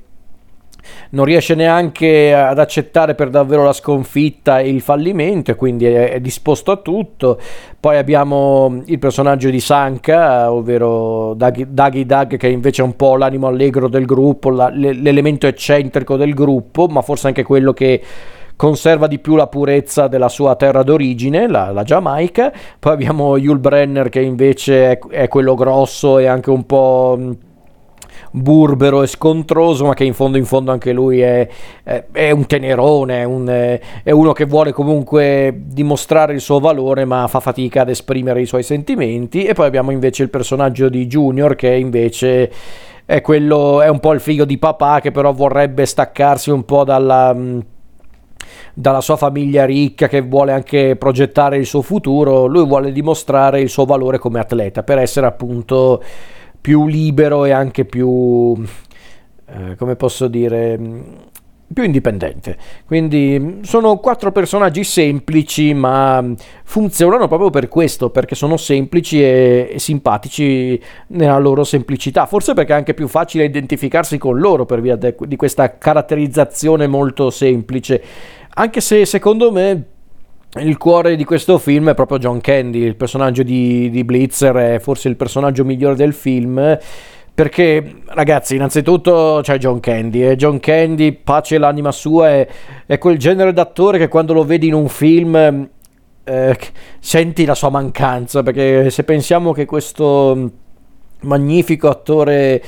non 1.12 1.26
riesce 1.26 1.56
neanche 1.56 2.34
ad 2.34 2.60
accettare 2.60 3.16
per 3.16 3.30
davvero 3.30 3.64
la 3.64 3.74
sconfitta 3.74 4.60
e 4.60 4.70
il 4.70 4.82
fallimento 4.82 5.52
e 5.52 5.56
quindi 5.56 5.86
è, 5.86 6.12
è, 6.12 6.20
disposto 6.20 6.72
a 6.72 6.78
tutto. 6.78 7.40
Poi 7.80 7.98
abbiamo 7.98 8.82
il 8.86 9.00
personaggio 9.00 9.50
di 9.50 9.60
Sanka, 9.60 10.52
ovvero 10.52 11.34
Daggy 11.34 12.06
Dag, 12.06 12.38
che 12.38 12.48
invece 12.48 12.82
è 12.82 12.86
un 12.86 12.96
po' 12.96 13.16
l'animo 13.18 13.48
allegro 13.48 13.88
del 13.88 14.06
gruppo, 14.06 14.50
la, 14.50 14.70
l'elemento 14.70 15.48
eccentrico 15.48 16.18
del 16.18 16.34
gruppo, 16.34 16.88
ma 16.88 17.02
forse 17.02 17.28
anche 17.28 17.44
quello 17.44 17.74
che 17.74 18.02
conserva 18.56 19.08
di 19.08 19.18
più 19.18 19.36
la 19.36 19.48
purezza 19.48 20.08
della 20.08 20.30
sua 20.30 20.56
terra 20.56 20.84
d'origine, 20.84 21.48
la, 21.48 21.72
la 21.72 21.82
Giamaica. 21.82 22.54
Poi 22.78 22.94
abbiamo 22.94 23.38
Yul 23.38 23.58
Brenner 23.58 24.10
che 24.10 24.22
invece 24.22 24.92
è, 24.92 25.00
è 25.10 25.28
quello 25.28 25.56
grosso 25.56 26.20
e 26.20 26.28
anche 26.28 26.52
un 26.52 26.66
po' 26.68 27.20
burbero 28.32 29.04
e 29.04 29.08
scontroso, 29.08 29.86
ma 29.86 29.94
che 29.94 30.06
in 30.06 30.14
fondo 30.14 30.38
in 30.38 30.46
fondo 30.46 30.72
anche 30.72 30.94
lui 30.94 31.20
è, 31.20 31.48
è, 31.84 32.06
è 32.12 32.32
un 32.32 32.46
tenerone, 32.46 33.20
è, 33.20 33.24
un, 33.24 33.48
è, 34.04 34.12
uno 34.12 34.32
che 34.32 34.46
vuole 34.46 34.72
comunque 34.72 35.54
dimostrare 35.66 36.34
il 36.34 36.42
suo 36.42 36.60
valore, 36.60 37.06
ma 37.06 37.28
fa 37.28 37.40
fatica 37.40 37.82
ad 37.82 37.90
esprimere 37.90 38.42
i 38.42 38.46
suoi 38.46 38.64
sentimenti. 38.64 39.44
E 39.44 39.54
poi 39.54 39.68
abbiamo 39.68 39.92
invece 39.92 40.24
il 40.24 40.30
personaggio 40.30 40.90
di 40.90 41.06
Junior, 41.08 41.56
che 41.56 41.74
invece 41.74 42.52
è, 43.06 43.22
quello, 43.22 43.82
è 43.82 43.90
un 43.90 44.00
po' 44.00 44.14
il 44.14 44.22
figlio 44.22 44.46
di 44.46 44.58
papà, 44.58 45.02
che 45.02 45.12
però 45.12 45.34
vorrebbe 45.34 45.86
staccarsi 45.86 46.50
un 46.50 46.64
po' 46.64 46.84
dalla 46.84 47.36
dalla 48.74 49.02
sua 49.02 49.18
famiglia 49.18 49.66
ricca 49.66 50.08
che 50.08 50.22
vuole 50.22 50.54
anche 50.54 50.96
progettare 50.96 51.58
il 51.58 51.66
suo 51.66 51.82
futuro, 51.82 52.46
lui 52.46 52.66
vuole 52.66 52.94
dimostrare 52.94 53.60
il 53.60 53.70
suo 53.70 53.84
valore 53.84 54.18
come 54.18 54.40
atleta 54.40 54.82
per 54.82 54.98
essere 54.98 55.26
appunto 55.26 56.02
più 56.62 56.88
libero 56.88 57.46
e 57.46 57.52
anche 57.52 57.86
più, 57.86 58.56
eh, 59.48 59.76
come 59.76 59.96
posso 59.96 60.28
dire, 60.28 60.80
più 61.74 61.84
indipendente. 61.84 62.58
Quindi 62.86 63.60
sono 63.64 63.98
quattro 63.98 64.32
personaggi 64.32 64.84
semplici, 64.84 65.74
ma 65.74 66.24
funzionano 66.64 67.28
proprio 67.28 67.50
per 67.50 67.68
questo, 67.68 68.10
perché 68.10 68.36
sono 68.36 68.58
semplici 68.58 69.22
e, 69.22 69.70
e, 69.74 69.80
simpatici 69.80 70.80
nella 71.08 71.40
loro 71.40 71.64
semplicità. 71.64 72.26
Forse 72.26 72.54
perché 72.54 72.74
è 72.74 72.76
anche 72.76 72.94
più 72.94 73.08
facile 73.08 73.46
identificarsi 73.46 74.18
con 74.18 74.40
loro 74.40 74.66
per 74.66 74.82
via 74.82 74.96
de, 74.96 75.16
di 75.20 75.36
questa 75.36 75.78
caratterizzazione 75.78 76.88
molto 76.88 77.30
semplice. 77.30 78.04
Anche 78.54 78.82
se 78.82 79.06
secondo 79.06 79.52
me 79.52 79.86
il 80.60 80.78
cuore 80.78 81.16
di 81.16 81.24
questo 81.24 81.58
film 81.58 81.90
è 81.90 81.94
proprio 81.94 82.18
John 82.18 82.42
Candy, 82.42 82.80
il 82.80 82.98
personaggio 82.98 83.42
di, 83.42 83.90
di 83.90 84.04
Blitzer 84.04 84.56
è 84.56 84.80
forse 84.80 85.08
il 85.08 85.16
personaggio 85.16 85.64
migliore 85.64 85.96
del 85.96 86.14
film. 86.14 86.78
Perché, 87.34 88.02
ragazzi, 88.08 88.56
innanzitutto 88.56 89.40
c'è 89.42 89.58
John 89.58 89.80
Candy 89.80 90.24
e 90.24 90.36
John 90.36 90.60
Candy, 90.60 91.14
pace 91.14 91.58
l'anima 91.58 91.94
sua, 91.94 92.30
è, 92.30 92.48
è 92.86 92.98
quel 92.98 93.18
genere 93.18 93.54
d'attore 93.54 93.98
che 93.98 94.10
quando 94.10 94.34
lo 94.34 94.44
vedi 94.44 94.68
in 94.68 94.74
un 94.74 94.90
film 94.90 95.70
eh, 96.24 96.58
senti 97.00 97.46
la 97.46 97.56
sua 97.56 97.70
mancanza. 97.70 98.44
Perché 98.44 98.90
se 98.90 99.06
pensiamo 99.06 99.54
che 99.54 99.66
questo 99.66 100.52
magnifico 101.22 101.88
attore 101.88 102.62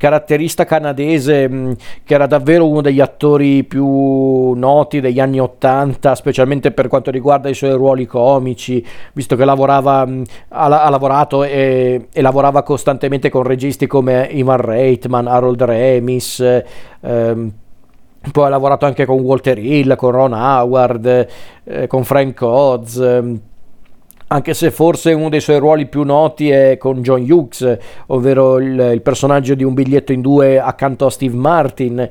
caratterista 0.00 0.64
canadese 0.64 1.46
mm, 1.46 1.72
che 2.04 2.14
era 2.14 2.26
davvero 2.26 2.66
uno 2.66 2.80
degli 2.80 3.00
attori 3.00 3.64
più 3.64 4.52
noti 4.52 4.98
degli 5.00 5.20
anni 5.20 5.38
80, 5.38 6.14
specialmente 6.14 6.70
per 6.70 6.88
quanto 6.88 7.10
riguarda 7.10 7.50
i 7.50 7.54
suoi 7.54 7.72
ruoli 7.72 8.06
comici, 8.06 8.82
visto 9.12 9.36
che 9.36 9.44
lavorava, 9.44 10.06
mm, 10.06 10.22
ha, 10.48 10.84
ha 10.84 10.88
lavorato 10.88 11.44
e, 11.44 12.06
e, 12.10 12.22
lavorava 12.22 12.62
costantemente 12.62 13.28
con 13.28 13.42
registi 13.42 13.86
come 13.86 14.26
Ivan 14.32 14.62
Reitman, 14.62 15.26
Harold 15.26 15.62
Remis, 15.62 16.62
ehm, 17.02 17.52
poi 18.32 18.46
ha 18.46 18.48
lavorato 18.48 18.86
anche 18.86 19.04
con 19.04 19.20
Walter 19.20 19.58
Hill, 19.58 19.96
con 19.96 20.12
Ron 20.12 20.32
Howard, 20.32 21.28
eh, 21.64 21.86
con 21.86 22.04
Frank 22.04 22.40
Oz. 22.40 22.96
Ehm, 22.96 23.40
anche 24.32 24.54
se 24.54 24.70
forse 24.70 25.12
uno 25.12 25.28
dei 25.28 25.40
suoi 25.40 25.58
ruoli 25.58 25.86
più 25.86 26.04
noti 26.04 26.50
è 26.50 26.76
con 26.78 27.02
John 27.02 27.20
Hughes, 27.28 27.78
ovvero 28.06 28.60
il, 28.60 28.90
il, 28.94 29.02
personaggio 29.02 29.54
di 29.54 29.64
un 29.64 29.74
biglietto 29.74 30.12
in 30.12 30.20
due 30.20 30.60
accanto 30.60 31.06
a 31.06 31.10
Steve 31.10 31.34
Martin. 31.36 32.08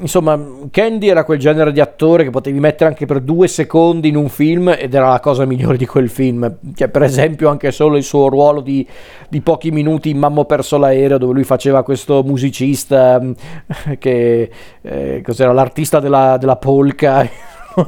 Insomma, 0.00 0.38
Candy 0.70 1.08
era 1.08 1.24
quel 1.24 1.38
genere 1.38 1.72
di 1.72 1.80
attore 1.80 2.24
che 2.24 2.30
potevi 2.30 2.58
mettere 2.60 2.90
anche 2.90 3.06
per 3.06 3.20
due 3.20 3.48
secondi 3.48 4.08
in 4.08 4.16
un 4.16 4.28
film 4.28 4.68
ed 4.68 4.92
era 4.92 5.08
la 5.08 5.20
cosa 5.20 5.46
migliore 5.46 5.78
di 5.78 5.86
quel 5.86 6.10
film. 6.10 6.56
Cioè, 6.74 6.88
per 6.88 7.04
esempio, 7.04 7.48
anche 7.48 7.70
solo 7.70 7.96
il 7.96 8.02
suo 8.02 8.28
ruolo 8.28 8.60
di, 8.60 8.86
di 9.30 9.40
pochi 9.40 9.70
minuti 9.70 10.10
in 10.10 10.18
Mammo 10.18 10.44
perso 10.44 10.76
l'aereo, 10.76 11.16
dove 11.16 11.32
lui 11.32 11.44
faceva 11.44 11.82
questo 11.82 12.22
musicista 12.22 13.18
che 13.98 14.50
eh, 14.82 15.22
cos'era 15.24 15.52
l'artista 15.52 16.00
della, 16.00 16.36
della 16.36 16.56
polka 16.56 17.26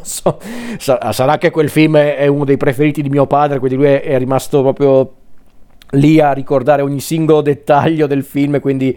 so, 0.03 0.39
sarà 0.79 1.39
che 1.39 1.51
quel 1.51 1.69
film 1.69 1.97
è 1.97 2.27
uno 2.27 2.45
dei 2.45 2.57
preferiti 2.57 3.03
di 3.03 3.09
mio 3.09 3.27
padre, 3.27 3.59
quindi 3.59 3.77
lui 3.77 3.87
è 3.87 4.19
rimasto 4.19 4.63
proprio 4.63 5.15
lì 5.93 6.21
a 6.21 6.33
ricordare 6.33 6.83
ogni 6.83 7.01
singolo 7.01 7.41
dettaglio 7.41 8.07
del 8.07 8.23
film, 8.23 8.61
quindi 8.61 8.97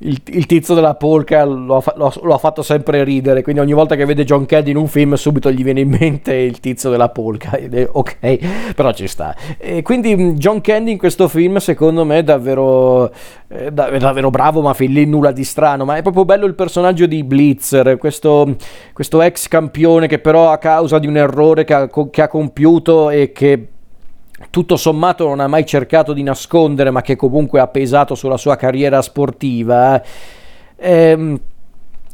il, 0.00 0.20
il 0.26 0.46
tizio 0.46 0.74
della 0.74 0.94
polka 0.94 1.44
lo 1.44 1.76
ha, 1.76 1.94
lo, 1.96 2.12
lo 2.22 2.34
ha, 2.34 2.38
fatto 2.38 2.62
sempre 2.62 3.02
ridere, 3.02 3.42
quindi 3.42 3.60
ogni 3.60 3.72
volta 3.72 3.96
che 3.96 4.04
vede 4.04 4.24
John 4.24 4.44
Candy 4.44 4.70
in 4.70 4.76
un 4.76 4.88
film 4.88 5.14
subito 5.14 5.50
gli 5.50 5.64
viene 5.64 5.80
in 5.80 5.88
mente 5.88 6.34
il 6.34 6.60
tizio 6.60 6.90
della 6.90 7.08
polka, 7.08 7.52
è, 7.52 7.88
ok, 7.90 8.74
però 8.76 8.92
ci 8.92 9.08
sta. 9.08 9.34
E 9.56 9.82
quindi 9.82 10.34
John 10.34 10.60
Candy 10.60 10.92
in 10.92 10.98
questo 10.98 11.28
film 11.28 11.56
secondo 11.56 12.04
me 12.04 12.18
è 12.18 12.22
davvero, 12.22 13.10
è 13.48 13.70
davvero 13.70 14.30
bravo, 14.30 14.60
ma 14.60 14.74
fin 14.74 14.92
lì 14.92 15.06
nulla 15.06 15.32
di 15.32 15.44
strano, 15.44 15.84
ma 15.84 15.96
è 15.96 16.02
proprio 16.02 16.24
bello 16.24 16.46
il 16.46 16.54
personaggio 16.54 17.06
di 17.06 17.24
Blitzer, 17.24 17.96
questo, 17.96 18.56
questo 18.92 19.20
ex 19.22 19.48
campione 19.48 20.06
che 20.06 20.18
però 20.18 20.50
a 20.50 20.58
causa 20.58 20.98
di 20.98 21.06
un 21.06 21.16
errore 21.16 21.64
che 21.64 21.74
ha, 21.74 21.88
che 22.10 22.22
ha 22.22 22.28
compiuto 22.28 23.10
e 23.10 23.32
che 23.32 23.68
tutto 24.50 24.76
sommato 24.76 25.26
non 25.26 25.40
ha 25.40 25.46
mai 25.46 25.64
cercato 25.64 26.12
di 26.12 26.22
nascondere, 26.22 26.90
ma 26.90 27.02
che 27.02 27.16
comunque 27.16 27.60
ha 27.60 27.68
pesato 27.68 28.14
sulla 28.14 28.36
sua 28.36 28.56
carriera 28.56 29.00
sportiva. 29.02 30.02
Ehm, 30.76 31.40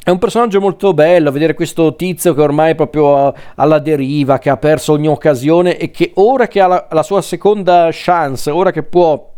è 0.05 0.11
un 0.11 0.19
personaggio 0.19 0.61
molto 0.61 0.95
bello, 0.95 1.31
vedere 1.31 1.55
questo 1.55 1.95
tizio 1.95 2.35
che 2.35 2.41
ormai 2.41 2.73
è 2.73 2.75
proprio 2.75 3.33
alla 3.55 3.79
deriva, 3.79 4.39
che 4.39 4.51
ha 4.51 4.57
perso 4.57 4.93
ogni 4.93 5.07
occasione 5.09 5.77
e 5.77 5.91
che 5.93 6.11
ora 6.15 6.49
che 6.49 6.61
ha 6.61 6.67
la, 6.67 6.89
la 6.91 7.03
sua 7.05 7.23
seconda 7.23 7.89
chance, 7.93 8.51
ora 8.51 8.73
che 8.73 8.83
può 8.83 9.31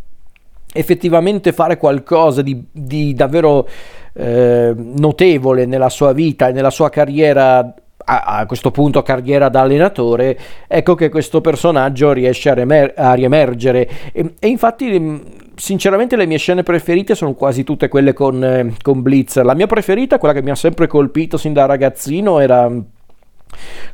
effettivamente 0.73 1.53
fare 1.53 1.77
qualcosa 1.77 2.43
di, 2.43 2.65
di 2.73 3.15
davvero 3.15 3.69
eh, 4.15 4.75
notevole 4.75 5.67
nella 5.67 5.91
sua 5.91 6.13
vita 6.13 6.49
e 6.49 6.53
nella 6.53 6.71
sua 6.71 6.89
carriera 6.89 7.75
a, 8.05 8.45
questo 8.47 8.71
punto 8.71 9.03
carriera 9.03 9.49
da 9.49 9.63
allenatore, 9.63 10.39
ecco 10.67 10.95
che 10.95 11.09
questo 11.09 11.41
personaggio 11.41 12.13
riesce 12.13 12.51
a, 12.51 12.55
remer- 12.55 12.99
a 12.99 13.15
riemergere. 13.15 13.89
E, 14.13 14.35
e, 14.39 14.49
infatti, 14.49 14.99
mm, 14.99 15.17
sinceramente, 15.55 16.17
le 16.17 16.27
mie 16.27 16.39
scene 16.39 16.63
preferite 16.63 17.15
sono 17.15 17.35
quasi 17.35 17.65
tutte 17.65 17.89
quelle 17.89 18.13
con, 18.13 18.45
eh, 18.45 18.75
con 18.83 19.03
Blitzer. 19.03 19.45
La 19.45 19.55
mia 19.55 19.67
preferita, 19.67 20.19
quella 20.19 20.35
che 20.35 20.43
mi 20.43 20.51
ha 20.51 20.57
sempre 20.57 20.87
colpito 20.87 21.37
sin 21.37 21.53
da 21.53 21.67
ragazzino, 21.67 22.39
era 22.39 22.69
mm, 22.69 22.81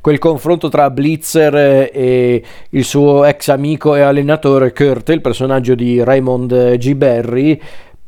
quel 0.01 0.19
confronto 0.19 0.69
tra 0.69 0.91
Blitzer 0.91 1.91
e 1.93 2.43
il 2.71 2.85
suo 2.85 3.25
ex 3.25 3.49
amico 3.49 3.95
e 3.95 4.01
allenatore 4.01 4.73
Kurt, 4.73 5.11
il 5.11 5.21
personaggio 5.21 5.75
di 5.75 6.03
Raymond 6.03 6.77
G. 6.77 6.95
Berry 6.95 7.61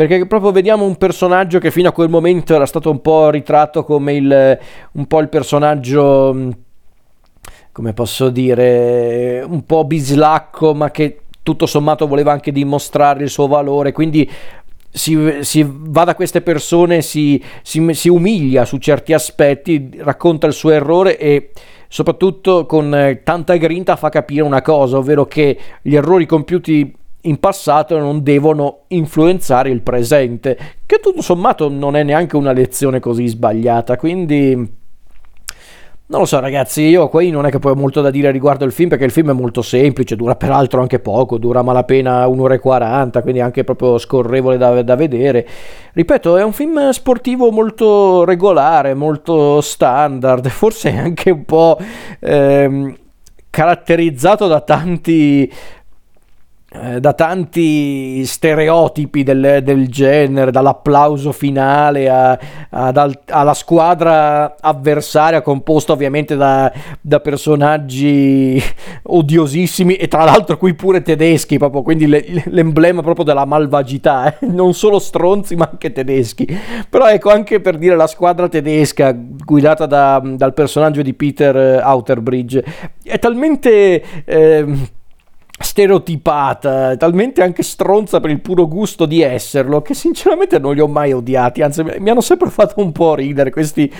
perché 0.07 0.27
proprio 0.27 0.51
vediamo 0.51 0.85
un 0.85 0.97
personaggio 0.97 1.61
che 1.61 1.71
fino 1.71 1.89
a 1.89 1.93
quel 1.93 2.09
momento 2.09 2.55
era 2.57 2.67
stato 2.67 2.91
un 2.91 3.01
po' 3.01 3.31
ritratto 3.31 3.85
come 3.85 4.15
il, 4.15 4.59
un 4.93 5.07
po' 5.07 5.21
il 5.21 5.29
personaggio, 5.29 6.35
mm, 6.35 6.51
come 7.71 7.93
posso 7.93 8.29
dire, 8.29 9.45
un 9.47 9.65
po' 9.65 9.85
bislacco, 9.85 10.75
ma 10.75 10.91
che 10.91 11.21
tutto 11.45 11.67
sommato 11.67 12.09
voleva 12.09 12.33
anche 12.33 12.51
dimostrare 12.51 13.23
il 13.23 13.31
suo 13.31 13.47
valore, 13.47 13.93
quindi 13.93 14.29
si, 14.91 15.39
si, 15.43 15.65
va 15.69 16.03
da 16.03 16.17
queste 16.17 16.41
persone, 16.41 17.01
si, 17.01 17.41
si, 17.63 17.95
si, 17.95 18.09
umilia 18.09 18.65
su 18.65 18.79
certi 18.79 19.13
aspetti, 19.13 19.91
racconta 19.99 20.49
il 20.49 20.53
suo 20.53 20.71
errore 20.71 21.17
e 21.17 21.51
soprattutto 21.87 22.67
con 22.67 23.21
tanta 23.23 23.55
grinta 23.55 23.95
fa 23.95 24.09
capire 24.09 24.43
una 24.43 24.63
cosa, 24.63 24.99
ovvero 24.99 25.27
che 25.27 25.57
gli 25.81 25.95
errori 25.95 26.27
compiuti 26.27 26.93
in 27.23 27.38
passato 27.38 27.99
non 27.99 28.23
devono 28.23 28.83
influenzare 28.88 29.71
il 29.71 29.83
presente, 29.83 30.59
che 30.87 30.99
tutto 30.99 31.23
sommato 31.23 31.69
non 31.69 31.97
è 31.97 32.02
neanche 32.02 32.37
una 32.37 32.52
lezione 32.52 33.00
così 33.00 33.26
sbagliata, 33.26 33.97
quindi 33.97 34.81
non 36.12 36.21
lo 36.21 36.26
so 36.26 36.41
ragazzi, 36.41 36.83
io 36.83 37.09
qui 37.09 37.31
non 37.31 37.47
è 37.47 37.50
che 37.50 37.59
poi 37.59 37.73
ho 37.73 37.75
molto 37.75 38.02
da 38.02 38.11
dire 38.11 38.31
riguardo 38.31 38.67
il 38.67 38.73
film 38.73 38.91
perché 38.91 39.07
il 39.07 39.11
film 39.11 39.31
è 39.31 39.33
molto 39.33 39.62
semplice, 39.62 40.14
dura 40.14 40.37
peraltro 40.37 40.83
anche 40.83 40.99
poco, 40.99 41.38
dura 41.38 41.62
malapena 41.62 42.26
un'ora 42.26 42.52
e 42.52 42.59
40, 42.59 43.23
quindi 43.23 43.41
anche 43.41 43.64
proprio 43.64 43.97
scorrevole 43.97 44.59
da, 44.59 44.83
da 44.83 44.95
vedere. 44.95 45.47
Ripeto, 45.95 46.37
è 46.37 46.45
un 46.45 46.52
film 46.52 46.91
sportivo 46.91 47.50
molto 47.50 48.25
regolare, 48.25 48.93
molto 48.93 49.62
standard, 49.62 50.49
forse 50.50 50.95
anche 50.95 51.31
un 51.31 51.45
po' 51.47 51.79
ehm, 52.21 52.95
caratterizzato 53.49 54.49
da 54.49 54.61
tanti 54.61 55.50
da 56.73 57.12
tanti 57.12 58.25
stereotipi 58.25 59.23
del, 59.23 59.61
del, 59.62 59.88
genere, 59.88 60.50
dall'applauso 60.50 61.31
finale 61.31 62.09
a, 62.09 62.38
a, 62.71 63.11
alla 63.26 63.55
squadra 63.55 64.57
avversaria 64.59 65.43
composta 65.43 65.93
ovviamente 65.93 66.35
da, 66.35 66.73
da, 67.00 67.21
personaggi 67.21 68.61
odiosissimi 69.05 69.97
e 69.97 70.09
tra 70.09 70.25
l'altro 70.25 70.57
qui 70.57 70.75
pure 70.75 71.02
tedeschi, 71.02 71.59
proprio, 71.59 71.83
quindi 71.83 72.07
le, 72.07 72.25
l'emblema 72.47 73.02
proprio 73.02 73.26
della 73.26 73.45
malvagità, 73.45 74.38
eh? 74.38 74.47
non 74.50 74.73
solo 74.73 74.99
stronzi 74.99 75.55
ma 75.55 75.69
anche 75.71 75.93
tedeschi. 75.93 76.47
Però 76.88 77.07
ecco 77.07 77.31
anche 77.31 77.61
per 77.61 77.76
dire 77.76 77.97
la 77.97 78.07
squadra 78.07 78.49
tedesca 78.49 79.12
guidata 79.12 79.85
da, 79.85 80.23
dal 80.25 80.55
personaggio 80.55 81.02
di 81.02 81.12
Peter 81.12 81.83
Outerbridge 81.85 82.64
è 83.02 83.19
talmente... 83.19 84.02
Eh, 84.25 85.00
stereotipata, 85.62 86.97
talmente 86.97 87.42
anche 87.42 87.62
stronza 87.62 88.21
per 88.21 88.31
il 88.31 88.40
puro 88.40 88.66
gusto 88.69 89.07
di 89.07 89.23
esserlo, 89.23 89.83
che 89.83 89.95
sinceramente 89.95 90.59
non 90.59 90.75
li 90.75 90.81
ho 90.81 90.88
mai 90.88 91.12
odiati, 91.12 91.62
anzi 91.62 91.83
mi 91.83 92.11
hanno 92.11 92.21
sempre 92.21 92.50
fatto 92.50 92.81
un 92.81 92.92
po' 92.92 93.14
ridere 93.14 93.50
questi, 93.50 93.90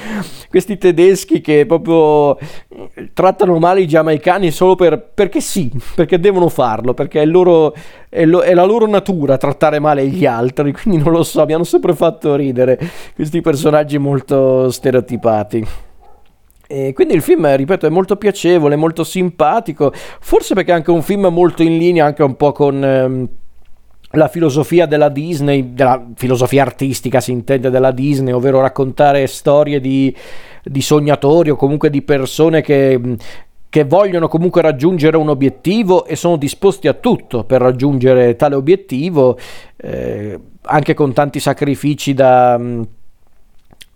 questi 0.49 0.79
tedeschi 0.79 1.41
che 1.41 1.67
proprio 1.67 2.39
eh, 2.39 3.11
trattano 3.13 3.59
male 3.59 3.81
i 3.81 3.87
giamaicani 3.87 4.51
solo 4.51 4.75
per, 4.75 5.11
perché 5.15 5.41
sì, 5.41 5.71
perché 5.95 6.19
devono 6.19 6.49
farlo, 6.49 6.95
perché 6.95 7.23
è, 7.23 7.27
loro, 7.27 7.75
è, 8.09 8.25
lo, 8.25 8.41
è 8.41 8.55
la 8.55 8.65
loro 8.65 8.87
natura 8.87 9.37
trattare 9.37 9.79
male 9.79 10.07
gli 10.07 10.27
altri, 10.27 10.73
quindi 10.73 11.03
non 11.03 11.13
lo 11.13 11.23
so, 11.23 11.45
mi 11.45 11.55
hanno 11.55 11.65
sempre 11.65 11.95
fatto 11.95 12.35
ridere 12.35 12.79
questi 13.15 13.41
personaggi 13.41 13.99
molto 13.99 14.71
stereotipati. 14.71 15.91
E 16.73 16.95
quindi 16.95 17.13
il 17.13 17.21
film, 17.21 17.55
ripeto, 17.55 17.87
è 17.87 17.91
molto 17.91 18.17
piacevole, 18.17 18.77
molto 18.77 19.05
simpatico, 19.05 19.93
forse 19.93 20.55
perché 20.55 20.71
è 20.71 20.75
anche 20.75 20.91
un 20.91 21.03
film 21.03 21.27
molto 21.27 21.63
in 21.63 21.77
linea 21.77 22.07
anche 22.07 22.23
un 22.23 22.35
po' 22.35 22.53
con... 22.53 22.83
Ehm, 22.83 23.29
la 24.15 24.29
filosofia 24.29 24.85
della 24.85 25.09
Disney, 25.09 25.73
della 25.73 26.07
filosofia 26.17 26.61
artistica 26.61 27.21
si 27.21 27.33
intende 27.33 27.71
della 27.71 27.93
Disney, 27.93 28.33
ovvero 28.33 28.61
raccontare 28.61 29.27
storie 29.27 29.81
di, 29.81 30.15
di 30.63 30.83
sognatori 30.83 31.49
o 31.49 31.57
comunque 31.57 31.89
di 31.89 32.03
persone 32.03 32.61
che, 32.61 33.17
che 33.71 33.85
vogliono 33.85 34.29
comunque 34.29 34.61
raggiungere 34.61 35.17
un 35.17 35.31
obiettivo 35.31 36.05
e 36.05 36.15
sono 36.15 36.37
disposti 36.37 36.89
a 36.89 36.93
tutto 36.93 37.45
per 37.45 37.63
raggiungere 37.63 38.37
tale 38.37 38.55
obiettivo, 38.55 39.39
eh, 39.77 40.39
anche 40.61 40.93
con 40.93 41.15
tanti 41.15 41.41
sacrifici 41.41 42.13
da... 42.13 42.61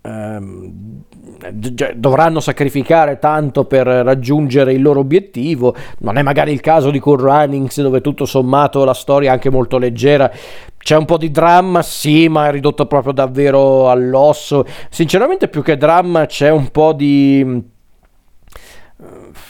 Ehm, 0.01 1.03
dovranno 1.51 2.39
sacrificare 2.39 3.19
tanto 3.19 3.65
per 3.65 3.87
raggiungere 3.87 4.73
il 4.73 4.81
loro 4.81 4.99
obiettivo. 4.99 5.75
Non 5.99 6.17
è 6.17 6.21
magari 6.21 6.51
il 6.51 6.61
caso 6.61 6.89
di 6.91 6.99
Cool 6.99 7.19
Runnings, 7.19 7.81
dove 7.81 8.01
tutto 8.01 8.25
sommato 8.25 8.83
la 8.83 8.93
storia 8.93 9.29
è 9.29 9.33
anche 9.33 9.49
molto 9.49 9.77
leggera. 9.77 10.31
C'è 10.77 10.95
un 10.95 11.05
po' 11.05 11.17
di 11.17 11.31
dramma, 11.31 11.81
sì, 11.81 12.27
ma 12.27 12.47
è 12.47 12.51
ridotto 12.51 12.85
proprio 12.85 13.13
davvero 13.13 13.89
all'osso. 13.89 14.65
Sinceramente, 14.89 15.47
più 15.47 15.61
che 15.61 15.77
dramma, 15.77 16.25
c'è 16.25 16.49
un 16.49 16.69
po' 16.69 16.93
di 16.93 17.75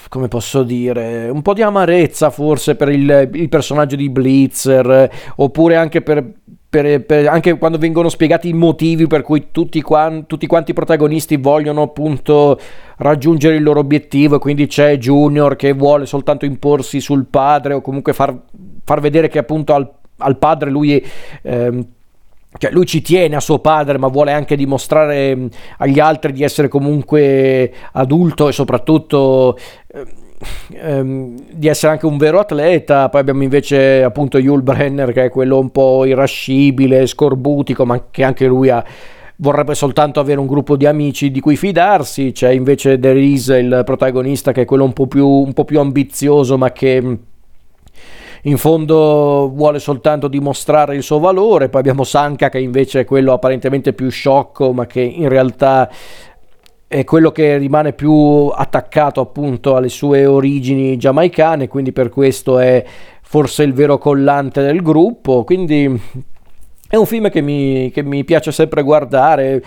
come 0.10 0.28
posso 0.28 0.64
dire, 0.64 1.30
un 1.30 1.42
po' 1.42 1.54
di 1.54 1.62
amarezza 1.62 2.30
forse 2.30 2.76
per 2.76 2.90
il, 2.90 3.30
il 3.34 3.50
personaggio 3.50 3.96
di 3.96 4.10
Blitzer, 4.10 5.10
oppure 5.36 5.76
anche 5.76 6.02
per, 6.02 6.24
per, 6.82 7.04
per, 7.04 7.28
anche 7.28 7.58
quando 7.58 7.78
vengono 7.80 8.08
spiegati 8.10 8.50
i 8.50 8.54
motivi 8.54 9.08
per 9.08 9.24
cui 9.24 9.48
tutti, 9.52 9.82
quan, 9.82 10.28
tutti, 10.28 10.46
quanti 10.46 10.72
i 10.72 10.74
protagonisti 10.76 11.38
vogliono 11.38 11.82
appunto 11.82 12.60
raggiungere 12.98 13.56
il 13.56 13.64
loro 13.64 13.80
obiettivo 13.80 14.36
e 14.36 14.40
quindi 14.40 14.68
c'è 14.68 14.98
Junior 14.98 15.56
che 15.56 15.74
vuole 15.74 16.06
soltanto 16.06 16.46
imporsi 16.46 17.00
sul 17.00 17.26
padre 17.26 17.74
o 17.74 17.82
comunque 17.82 18.14
far, 18.14 18.36
far 18.84 19.00
vedere 19.00 19.28
che 19.28 19.40
appunto 19.40 19.74
al, 19.74 19.92
al 20.18 20.38
padre 20.38 20.70
lui 20.70 21.04
eh, 21.42 21.86
cioè 22.60 22.72
lui 22.72 22.86
ci 22.86 23.02
tiene 23.02 23.36
a 23.36 23.40
suo 23.40 23.60
padre, 23.60 23.98
ma 24.00 24.08
vuole 24.08 24.32
anche 24.32 24.56
dimostrare 24.56 25.50
agli 25.78 26.00
altri 26.00 26.32
di 26.32 26.44
essere 26.44 26.68
comunque 26.68 27.72
adulto 27.92 28.48
e 28.48 28.52
soprattutto 28.52 29.58
ehm, 29.94 30.06
di 30.68 31.68
essere 31.68 31.92
anche 31.92 32.06
un 32.06 32.18
vero 32.18 32.40
atleta. 32.40 33.10
Poi 33.10 33.22
abbiamo 33.22 33.44
invece 33.44 34.04
appunto 34.04 34.38
Yul 34.38 34.62
Brenner 34.62 35.12
che 35.12 35.26
è 35.26 35.30
quello 35.30 35.58
un 35.58 35.72
po' 35.72 36.06
irascibile, 36.06 37.08
scorbutico, 37.08 37.86
ma 37.86 38.06
che 38.12 38.24
anche 38.24 38.46
lui 38.46 38.70
ha 38.70 38.84
vorrebbe 39.40 39.76
soltanto 39.76 40.20
avere 40.20 40.40
un 40.40 40.48
gruppo 40.48 40.76
di 40.76 40.86
amici 40.86 41.32
di 41.32 41.40
cui 41.40 41.56
fidarsi. 41.56 42.32
C'è 42.32 42.50
invece 42.50 43.00
Derise, 43.00 43.58
il 43.58 43.82
protagonista, 43.86 44.52
che 44.52 44.62
è 44.62 44.66
quello 44.66 44.84
un 44.84 44.94
po' 44.94 45.08
più, 45.08 45.28
un 45.28 45.54
po 45.54 45.64
più 45.66 45.80
ambizioso, 45.80 46.58
ma 46.58 46.72
che 46.72 47.18
in 48.44 48.58
fondo 48.58 49.52
vuole 49.54 49.80
soltanto 49.80 50.28
dimostrare 50.28 50.96
il 50.96 51.04
suo 51.04 51.20
valore. 51.20 51.70
Poi 51.70 51.82
abbiamo 51.82 52.04
Sanka 52.04 52.50
che 52.50 52.60
invece 52.60 53.02
è 53.02 53.06
quello 53.06 53.34
apparentemente 53.34 53.94
più 53.94 54.10
sciocco, 54.10 54.72
ma 54.74 54.86
che 54.86 55.02
in 55.02 55.30
realtà 55.30 55.90
è 56.88 57.04
quello 57.04 57.32
che 57.32 57.58
rimane 57.58 57.92
più 57.92 58.48
attaccato 58.48 59.20
appunto 59.20 59.76
alle 59.76 59.90
sue 59.90 60.26
origini 60.26 60.96
giamaicane, 60.98 61.68
quindi 61.68 61.92
per 61.92 62.10
questo 62.10 62.60
è 62.60 62.84
forse 63.22 63.64
il 63.64 63.74
vero 63.74 63.98
collante 63.98 64.62
del 64.62 64.82
gruppo. 64.82 65.44
Quindi 65.44 66.02
è 66.90 66.96
un 66.96 67.06
film 67.06 67.30
che 67.30 67.42
mi, 67.42 67.92
che 67.92 68.02
mi 68.04 68.24
piace 68.24 68.54
sempre 68.54 68.84
guardare 68.84 69.62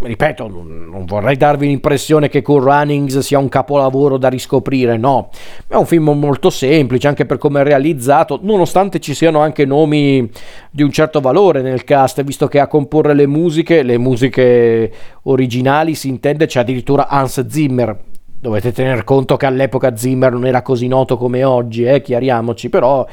ripeto, 0.00 0.48
non 0.48 1.04
vorrei 1.06 1.36
darvi 1.36 1.66
l'impressione 1.66 2.28
che 2.28 2.42
Cool 2.42 2.62
Runnings 2.62 3.18
sia 3.18 3.38
un 3.38 3.48
capolavoro 3.48 4.16
da 4.16 4.28
riscoprire, 4.28 4.96
no, 4.96 5.30
è 5.66 5.74
un 5.74 5.86
film 5.86 6.10
molto 6.10 6.50
semplice 6.50 7.08
anche 7.08 7.26
per 7.26 7.38
come 7.38 7.60
è 7.60 7.64
realizzato, 7.64 8.38
nonostante 8.42 9.00
ci 9.00 9.14
siano 9.14 9.40
anche 9.40 9.64
nomi 9.64 10.30
di 10.70 10.82
un 10.82 10.90
certo 10.90 11.20
valore 11.20 11.62
nel 11.62 11.84
cast, 11.84 12.22
visto 12.22 12.46
che 12.46 12.60
a 12.60 12.68
comporre 12.68 13.14
le 13.14 13.26
musiche, 13.26 13.82
le 13.82 13.98
musiche 13.98 14.92
originali 15.22 15.94
si 15.94 16.08
intende 16.08 16.46
c'è 16.46 16.60
addirittura 16.60 17.08
Hans 17.08 17.46
Zimmer. 17.46 18.06
Dovete 18.40 18.70
tener 18.70 19.02
conto 19.02 19.36
che 19.36 19.46
all'epoca 19.46 19.96
Zimmer 19.96 20.30
non 20.30 20.46
era 20.46 20.62
così 20.62 20.86
noto 20.86 21.16
come 21.16 21.42
oggi, 21.42 21.82
eh, 21.82 22.00
chiariamoci, 22.00 22.68
però 22.68 23.04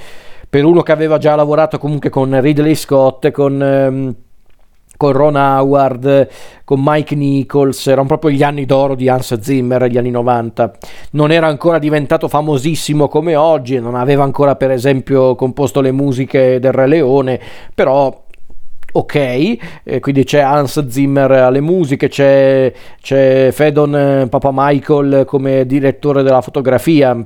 per 0.47 0.63
uno 0.63 0.83
che 0.83 0.91
aveva 0.91 1.17
già 1.17 1.33
lavorato 1.33 1.79
comunque 1.79 2.09
con 2.09 2.39
Ridley 2.39 2.75
Scott, 2.75 3.31
con... 3.31 3.61
Ehm, 3.61 4.15
con 4.97 5.11
Ron 5.11 5.35
Howard, 5.35 6.27
con 6.63 6.81
Mike 6.83 7.15
Nichols, 7.15 7.87
erano 7.87 8.07
proprio 8.07 8.31
gli 8.31 8.43
anni 8.43 8.65
d'oro 8.65 8.95
di 8.95 9.09
Hans 9.09 9.39
Zimmer, 9.39 9.85
gli 9.85 9.97
anni 9.97 10.11
90. 10.11 10.71
Non 11.11 11.31
era 11.31 11.47
ancora 11.47 11.79
diventato 11.79 12.27
famosissimo 12.27 13.07
come 13.07 13.35
oggi, 13.35 13.79
non 13.79 13.95
aveva 13.95 14.23
ancora 14.23 14.55
per 14.55 14.71
esempio 14.71 15.35
composto 15.35 15.81
le 15.81 15.91
musiche 15.91 16.59
del 16.59 16.71
Re 16.71 16.87
Leone, 16.87 17.39
però 17.73 18.23
ok, 18.91 19.15
eh, 19.83 19.99
quindi 19.99 20.23
c'è 20.23 20.39
Hans 20.39 20.87
Zimmer 20.87 21.29
alle 21.31 21.59
musiche, 21.59 22.07
c'è, 22.07 22.71
c'è 23.01 23.49
Fedon 23.51 23.95
eh, 23.95 24.27
Papa 24.29 24.51
Michael 24.53 25.25
come 25.25 25.65
direttore 25.65 26.23
della 26.23 26.41
fotografia, 26.41 27.25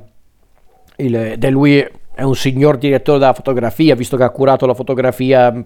il, 0.96 1.14
è 1.38 1.50
lui 1.50 1.86
è 2.12 2.22
un 2.22 2.34
signor 2.34 2.76
direttore 2.76 3.18
della 3.18 3.32
fotografia, 3.32 3.94
visto 3.94 4.16
che 4.16 4.24
ha 4.24 4.30
curato 4.30 4.66
la 4.66 4.74
fotografia 4.74 5.64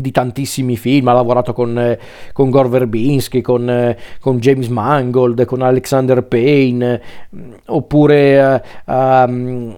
di 0.00 0.10
tantissimi 0.10 0.76
film, 0.76 1.08
ha 1.08 1.12
lavorato 1.12 1.52
con, 1.52 1.78
eh, 1.78 1.98
con 2.32 2.50
Gore 2.50 2.68
Verbinski, 2.68 3.40
con, 3.40 3.68
eh, 3.68 3.96
con, 4.20 4.38
James 4.38 4.68
Mangold, 4.68 5.44
con 5.44 5.62
Alexander 5.62 6.22
Payne, 6.22 7.00
mm, 7.34 7.52
oppure 7.66 8.62
um, 8.86 9.76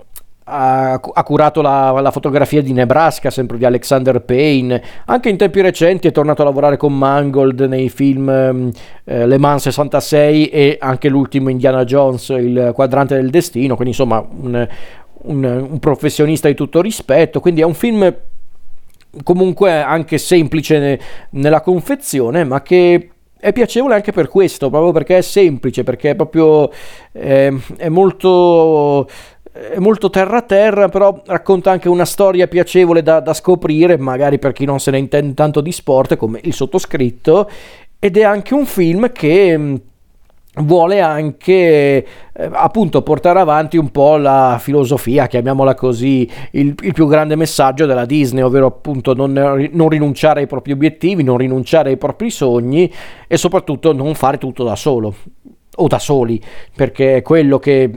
ha, 0.50 1.22
curato 1.24 1.60
la, 1.60 1.90
la, 2.00 2.10
fotografia 2.10 2.62
di 2.62 2.72
Nebraska, 2.72 3.30
sempre 3.30 3.58
di 3.58 3.64
Alexander 3.64 4.20
Payne. 4.20 4.82
Anche 5.06 5.28
in 5.28 5.36
tempi 5.36 5.60
recenti 5.60 6.08
è 6.08 6.12
tornato 6.12 6.42
a 6.42 6.46
lavorare 6.46 6.76
con 6.76 6.96
Mangold 6.96 7.60
nei 7.60 7.88
film 7.88 8.28
um, 8.28 8.70
eh, 9.04 9.26
Le 9.26 9.38
Mans 9.38 9.62
66 9.62 10.46
e 10.46 10.78
anche 10.80 11.08
l'ultimo 11.08 11.50
Indiana 11.50 11.84
Jones, 11.84 12.30
il 12.30 12.72
quadrante 12.74 13.14
del 13.14 13.30
destino. 13.30 13.74
Quindi, 13.74 13.92
insomma, 13.92 14.26
un, 14.26 14.66
un, 15.22 15.44
un 15.44 15.78
professionista 15.78 16.48
di 16.48 16.54
tutto 16.54 16.80
rispetto. 16.80 17.40
Quindi 17.40 17.60
è 17.60 17.64
un 17.64 17.74
film 17.74 18.14
comunque 19.22 19.82
anche 19.82 20.18
semplice 20.18 21.00
nella 21.30 21.60
confezione, 21.60 22.44
ma 22.44 22.62
che 22.62 23.10
è 23.38 23.52
piacevole 23.52 23.94
anche 23.94 24.12
per 24.12 24.28
questo, 24.28 24.68
proprio 24.68 24.92
perché 24.92 25.18
è 25.18 25.22
semplice, 25.22 25.84
perché 25.84 26.10
è 26.10 26.14
proprio 26.16 26.70
eh, 27.12 27.56
è 27.76 27.88
molto 27.88 29.08
è 29.50 29.78
molto 29.78 30.08
terra 30.08 30.42
terra, 30.42 30.88
però 30.88 31.20
racconta 31.26 31.70
anche 31.72 31.88
una 31.88 32.04
storia 32.04 32.46
piacevole 32.46 33.02
da, 33.02 33.18
da, 33.18 33.34
scoprire, 33.34 33.96
magari 33.98 34.38
per 34.38 34.52
chi 34.52 34.64
non 34.64 34.78
se 34.78 34.92
ne 34.92 34.98
intende 34.98 35.34
tanto 35.34 35.60
di 35.60 35.72
sport, 35.72 36.16
come 36.16 36.38
il 36.44 36.54
sottoscritto, 36.54 37.50
ed 37.98 38.16
è 38.16 38.22
anche 38.22 38.54
un 38.54 38.66
film 38.66 39.10
che 39.10 39.80
vuole 40.62 41.00
anche 41.00 41.52
eh, 41.52 42.06
appunto 42.52 43.02
portare 43.02 43.40
avanti 43.40 43.76
un 43.76 43.90
po' 43.90 44.16
la 44.16 44.58
filosofia, 44.60 45.26
chiamiamola 45.26 45.74
così, 45.74 46.28
il, 46.52 46.74
il 46.82 46.92
più 46.92 47.06
grande 47.06 47.36
messaggio 47.36 47.86
della 47.86 48.04
Disney, 48.04 48.42
ovvero 48.42 48.66
appunto 48.66 49.14
non, 49.14 49.32
non, 49.32 49.88
rinunciare 49.88 50.40
ai 50.40 50.46
propri 50.46 50.72
obiettivi, 50.72 51.22
non 51.22 51.36
rinunciare 51.36 51.90
ai 51.90 51.96
propri 51.96 52.30
sogni 52.30 52.92
e 53.26 53.36
soprattutto 53.36 53.92
non 53.92 54.14
fare 54.14 54.38
tutto 54.38 54.64
da 54.64 54.76
solo 54.76 55.14
o 55.76 55.86
da 55.86 55.98
soli, 55.98 56.40
perché 56.74 57.16
è 57.16 57.22
quello 57.22 57.58
che 57.58 57.90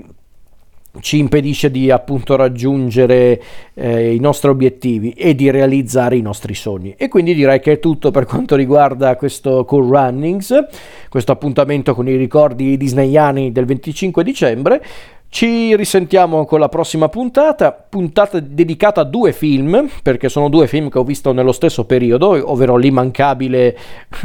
ci 0.99 1.17
impedisce 1.19 1.71
di 1.71 1.89
appunto 1.89 2.35
raggiungere 2.35 3.41
eh, 3.73 4.13
i 4.13 4.19
nostri 4.19 4.49
obiettivi 4.49 5.11
e 5.11 5.35
di 5.35 5.49
realizzare 5.49 6.17
i 6.17 6.21
nostri 6.21 6.53
sogni. 6.53 6.95
E 6.97 7.07
quindi 7.07 7.33
direi 7.33 7.61
che 7.61 7.73
è 7.73 7.79
tutto 7.79 8.11
per 8.11 8.25
quanto 8.25 8.55
riguarda 8.55 9.15
questo 9.15 9.63
Cool 9.63 9.87
Runnings, 9.87 10.65
questo 11.09 11.31
appuntamento 11.31 11.95
con 11.95 12.07
i 12.09 12.15
ricordi 12.15 12.75
disneyani 12.75 13.51
del 13.51 13.65
25 13.65 14.23
dicembre. 14.23 14.83
Ci 15.29 15.77
risentiamo 15.77 16.43
con 16.43 16.59
la 16.59 16.67
prossima 16.67 17.07
puntata, 17.07 17.71
puntata 17.71 18.41
dedicata 18.41 18.99
a 18.99 19.05
due 19.05 19.31
film, 19.31 19.87
perché 20.03 20.27
sono 20.27 20.49
due 20.49 20.67
film 20.67 20.89
che 20.89 20.99
ho 20.99 21.05
visto 21.05 21.31
nello 21.31 21.53
stesso 21.53 21.85
periodo, 21.85 22.51
ovvero 22.51 22.75
L'immancabile 22.75 23.77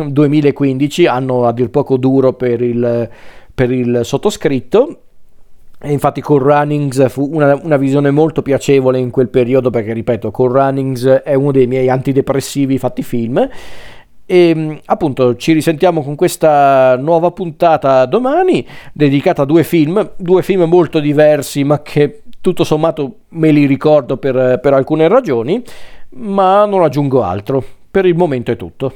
2015, 0.04 1.06
anno 1.06 1.46
a 1.46 1.52
dir 1.52 1.70
poco 1.70 1.96
duro 1.96 2.32
per 2.32 2.60
il, 2.60 3.08
per 3.54 3.70
il 3.70 4.00
sottoscritto, 4.02 5.02
e 5.78 5.92
infatti 5.92 6.22
Cool 6.22 6.42
Runnings 6.42 7.08
fu 7.10 7.28
una, 7.32 7.58
una, 7.62 7.76
visione 7.76 8.10
molto 8.10 8.40
piacevole 8.40 8.98
in 8.98 9.10
quel 9.10 9.28
periodo 9.28 9.68
perché, 9.68 9.92
ripeto, 9.92 10.30
Cool 10.30 10.52
Runnings 10.52 11.04
è 11.04 11.34
uno 11.34 11.52
dei 11.52 11.66
miei 11.66 11.90
antidepressivi 11.90 12.78
fatti 12.78 13.02
film. 13.02 13.48
E 14.28 14.80
appunto 14.86 15.36
ci 15.36 15.52
risentiamo 15.52 16.02
con 16.02 16.16
questa 16.16 16.96
nuova 16.96 17.30
puntata 17.30 18.06
domani 18.06 18.66
dedicata 18.92 19.42
a 19.42 19.44
due 19.44 19.62
film, 19.62 20.14
due 20.16 20.42
film 20.42 20.62
molto 20.62 20.98
diversi 20.98 21.62
ma 21.62 21.80
che 21.80 22.22
tutto 22.40 22.64
sommato 22.64 23.18
me 23.30 23.52
li 23.52 23.66
ricordo 23.66 24.16
per, 24.16 24.58
per 24.60 24.72
alcune 24.72 25.06
ragioni, 25.06 25.62
ma 26.10 26.64
non 26.64 26.82
aggiungo 26.82 27.22
altro. 27.22 27.62
Per 27.90 28.04
il 28.04 28.16
momento 28.16 28.50
è 28.50 28.56
tutto. 28.56 28.92